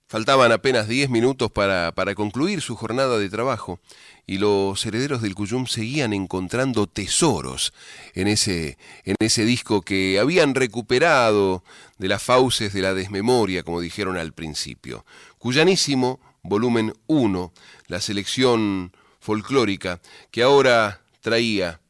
[0.10, 3.80] Faltaban apenas 10 minutos para, para concluir su jornada de trabajo
[4.26, 7.74] y los herederos del Cuyum seguían encontrando tesoros
[8.16, 11.64] en ese, en ese disco que habían recuperado
[12.00, 15.06] de las fauces de la desmemoria, como dijeron al principio.
[15.38, 17.54] Cuyanísimo, volumen 1,
[17.86, 21.82] la selección folclórica que ahora traía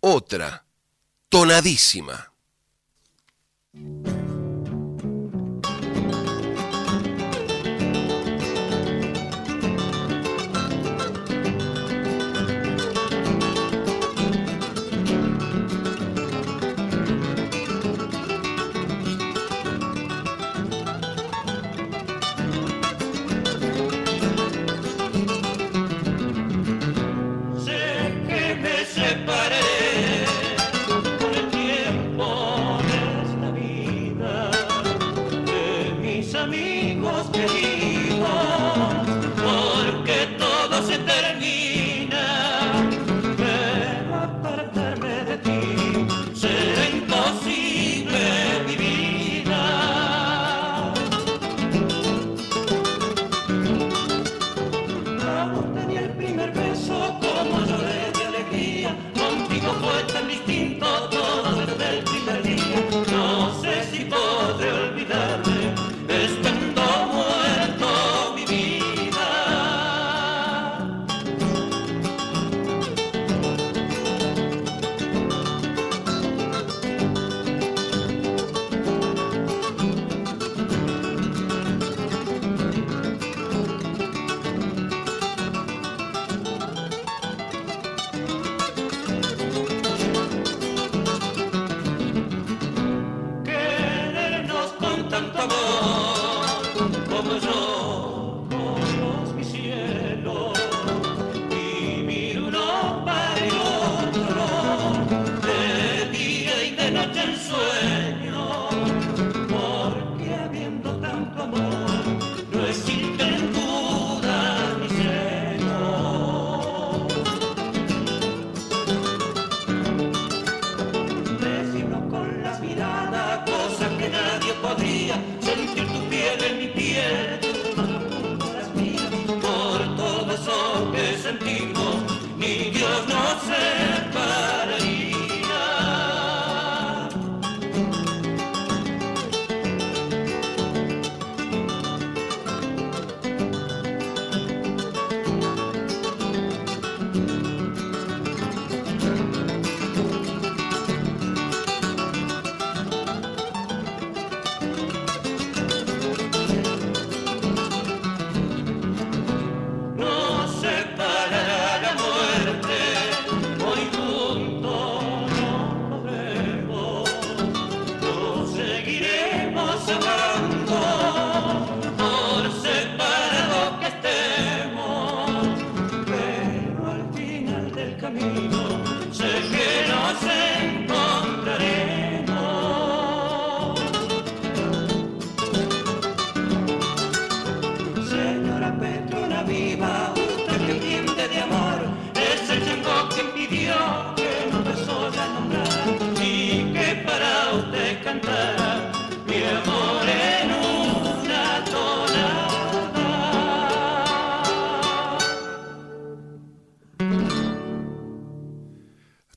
[0.00, 0.64] otra,
[1.28, 2.32] tonadísima.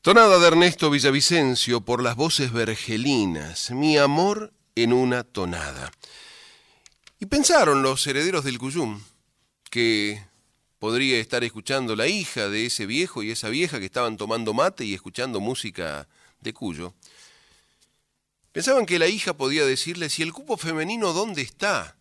[0.09, 5.91] Tonada de Ernesto Villavicencio por las voces vergelinas, mi amor en una tonada.
[7.19, 9.03] Y pensaron los herederos del Cuyum
[9.69, 10.25] que
[10.79, 14.83] podría estar escuchando la hija de ese viejo y esa vieja que estaban tomando mate
[14.83, 16.07] y escuchando música
[16.39, 16.95] de Cuyo.
[18.51, 21.97] Pensaban que la hija podía decirle si el cupo femenino dónde está,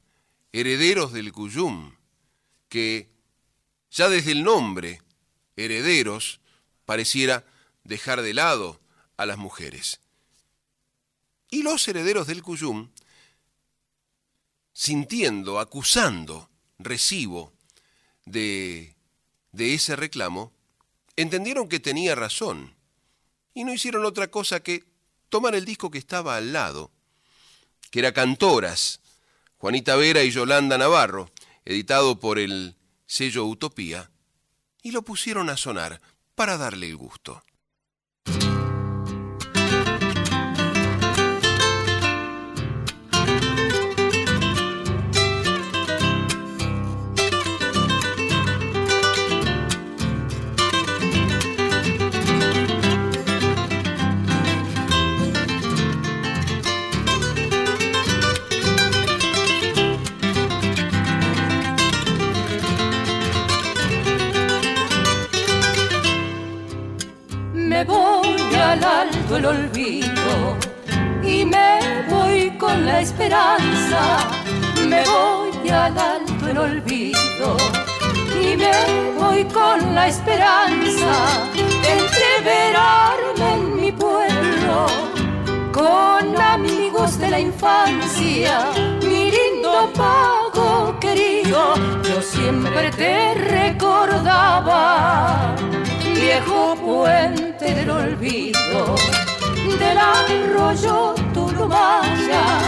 [0.52, 1.92] herederos del Cuyum,
[2.70, 3.10] que
[3.90, 5.02] ya desde el nombre,
[5.56, 6.40] herederos,
[6.86, 7.44] pareciera
[7.88, 8.80] dejar de lado
[9.16, 10.00] a las mujeres.
[11.50, 12.90] Y los herederos del Cuyum,
[14.74, 17.52] sintiendo, acusando recibo
[18.26, 18.94] de,
[19.52, 20.52] de ese reclamo,
[21.16, 22.74] entendieron que tenía razón
[23.54, 24.84] y no hicieron otra cosa que
[25.30, 26.92] tomar el disco que estaba al lado,
[27.90, 29.00] que era Cantoras,
[29.56, 31.30] Juanita Vera y Yolanda Navarro,
[31.64, 34.10] editado por el sello Utopía,
[34.82, 36.02] y lo pusieron a sonar
[36.34, 37.42] para darle el gusto.
[69.48, 70.56] Olvido
[71.22, 74.00] y me voy con la esperanza.
[74.88, 77.56] Me voy al alto el olvido
[78.40, 78.72] y me
[79.18, 81.12] voy con la esperanza
[81.82, 84.86] de entreverarme en mi pueblo
[85.72, 88.70] con amigos de la infancia,
[89.00, 94.74] mi lindo pago querido, yo siempre te recordaba,
[96.14, 98.96] viejo puente del olvido,
[99.76, 102.60] del arroyo Turumaya,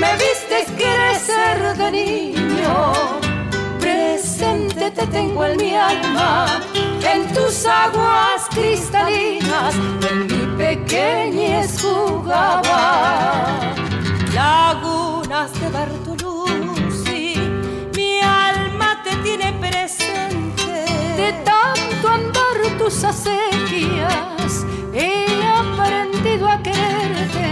[0.00, 2.92] me viste crecer de niño,
[3.80, 6.46] presente te tengo en mi alma,
[7.02, 9.74] en tus aguas cristalinas,
[10.10, 13.58] en mi pequeñez jugaba.
[14.32, 17.34] Lagunas de Bartoluzzi,
[17.96, 20.84] mi alma te tiene presente.
[21.16, 24.64] De tanto andar tus acequias,
[24.98, 27.46] he aprendido a quererte.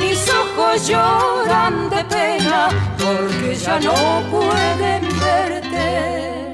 [0.00, 3.94] Mis ojos lloran de pena porque ya no
[4.30, 6.49] pueden verte.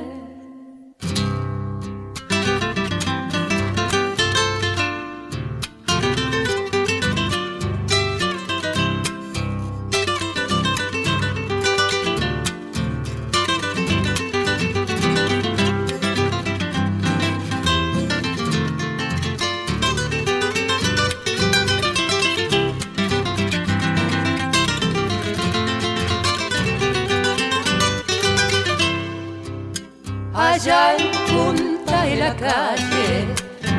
[30.66, 33.28] Allá en punta de la calle,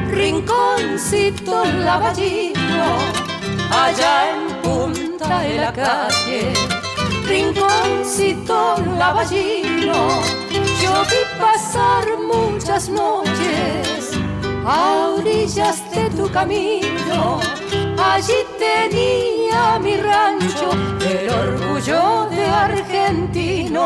[0.09, 2.97] rinconcito lavallino,
[3.69, 6.53] allá en punta de la calle,
[7.27, 10.21] rinconcito lavallino,
[10.81, 14.11] yo vi pasar muchas noches
[14.65, 17.41] a orillas de tu camino,
[18.01, 20.69] allí tenía mi rancho,
[21.01, 23.83] el orgullo de argentino,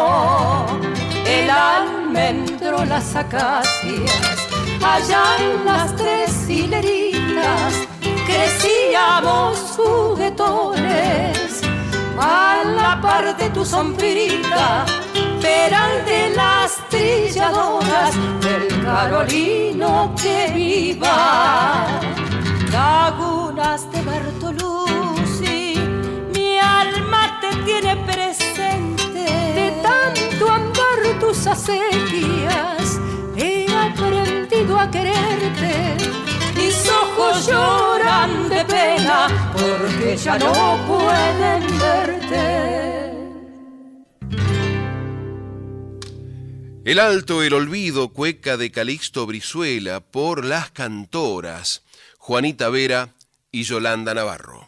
[1.25, 4.47] el alma almendro, las acacias,
[4.83, 7.87] allá en las tres hileritas
[8.25, 11.61] crecíamos juguetones
[12.19, 14.85] a la par de tu sombrita,
[15.41, 21.87] peral de las trilladoras del Carolino que viva.
[22.71, 25.75] Lagunas de Bartoluzzi,
[26.33, 28.40] mi alma te tiene presente.
[31.21, 32.99] Tus acequias,
[33.37, 35.95] he aprendido a quererte.
[36.55, 42.71] Mis ojos lloran de pena porque ya no pueden verte.
[46.83, 51.83] El alto, el olvido, cueca de Calixto Brizuela por las cantoras
[52.17, 53.09] Juanita Vera
[53.51, 54.60] y Yolanda Navarro.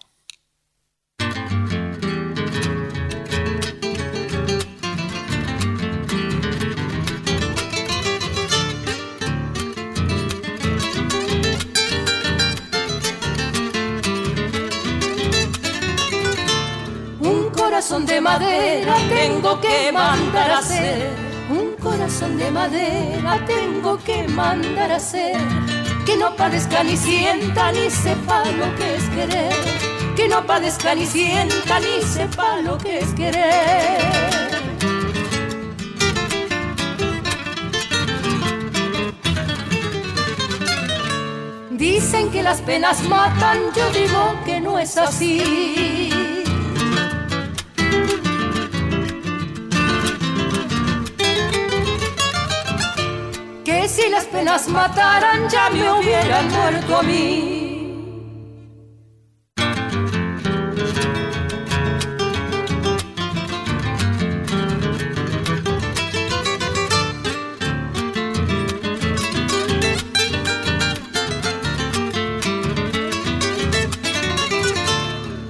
[17.83, 21.11] Corazón de madera tengo que mandar a hacer.
[21.49, 25.35] Un corazón de madera tengo que mandar a hacer.
[26.05, 29.53] Que no padezca ni sienta ni sepa lo que es querer.
[30.15, 33.99] Que no padezca ni sienta ni sepa lo que es querer.
[41.71, 46.12] Dicen que las penas matan, yo digo que no es así.
[53.85, 57.59] Si las penas mataran ya me hubieran muerto a mí.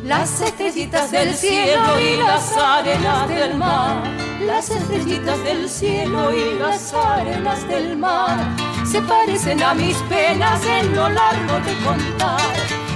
[0.03, 4.22] Las estrellitas del cielo y las arenas del mar.
[4.45, 8.37] Las estrellitas del cielo y las arenas del mar.
[8.85, 12.39] Se parecen a mis penas en lo largo de contar.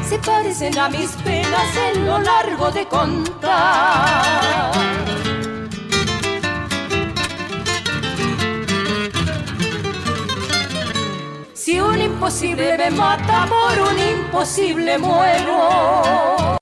[0.07, 4.71] Se parecen a mis penas en lo largo de contar.
[11.53, 16.57] Si un imposible me mata, por un imposible muero.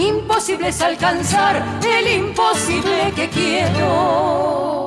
[0.00, 4.79] Imposible es alcanzar el imposible que quiero.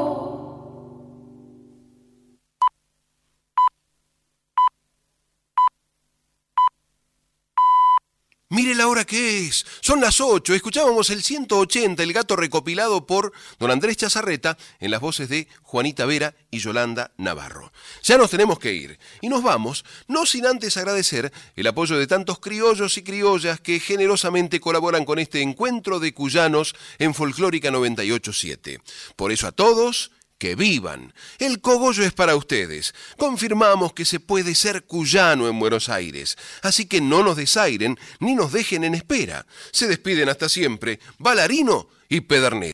[8.53, 9.65] Mire la hora que es.
[9.81, 10.53] Son las 8.
[10.53, 16.05] Escuchábamos el 180, el gato recopilado por don Andrés Chazarreta en las voces de Juanita
[16.05, 17.73] Vera y Yolanda Navarro.
[18.03, 18.99] Ya nos tenemos que ir.
[19.21, 23.79] Y nos vamos, no sin antes agradecer el apoyo de tantos criollos y criollas que
[23.79, 28.79] generosamente colaboran con este encuentro de cuyanos en Folclórica 987.
[29.15, 30.11] Por eso a todos
[30.43, 31.13] que vivan.
[31.39, 32.93] El cogollo es para ustedes.
[33.17, 36.37] Confirmamos que se puede ser cuyano en Buenos Aires.
[36.61, 39.45] Así que no nos desairen ni nos dejen en espera.
[39.71, 42.71] Se despiden hasta siempre Balarino y Pedernera.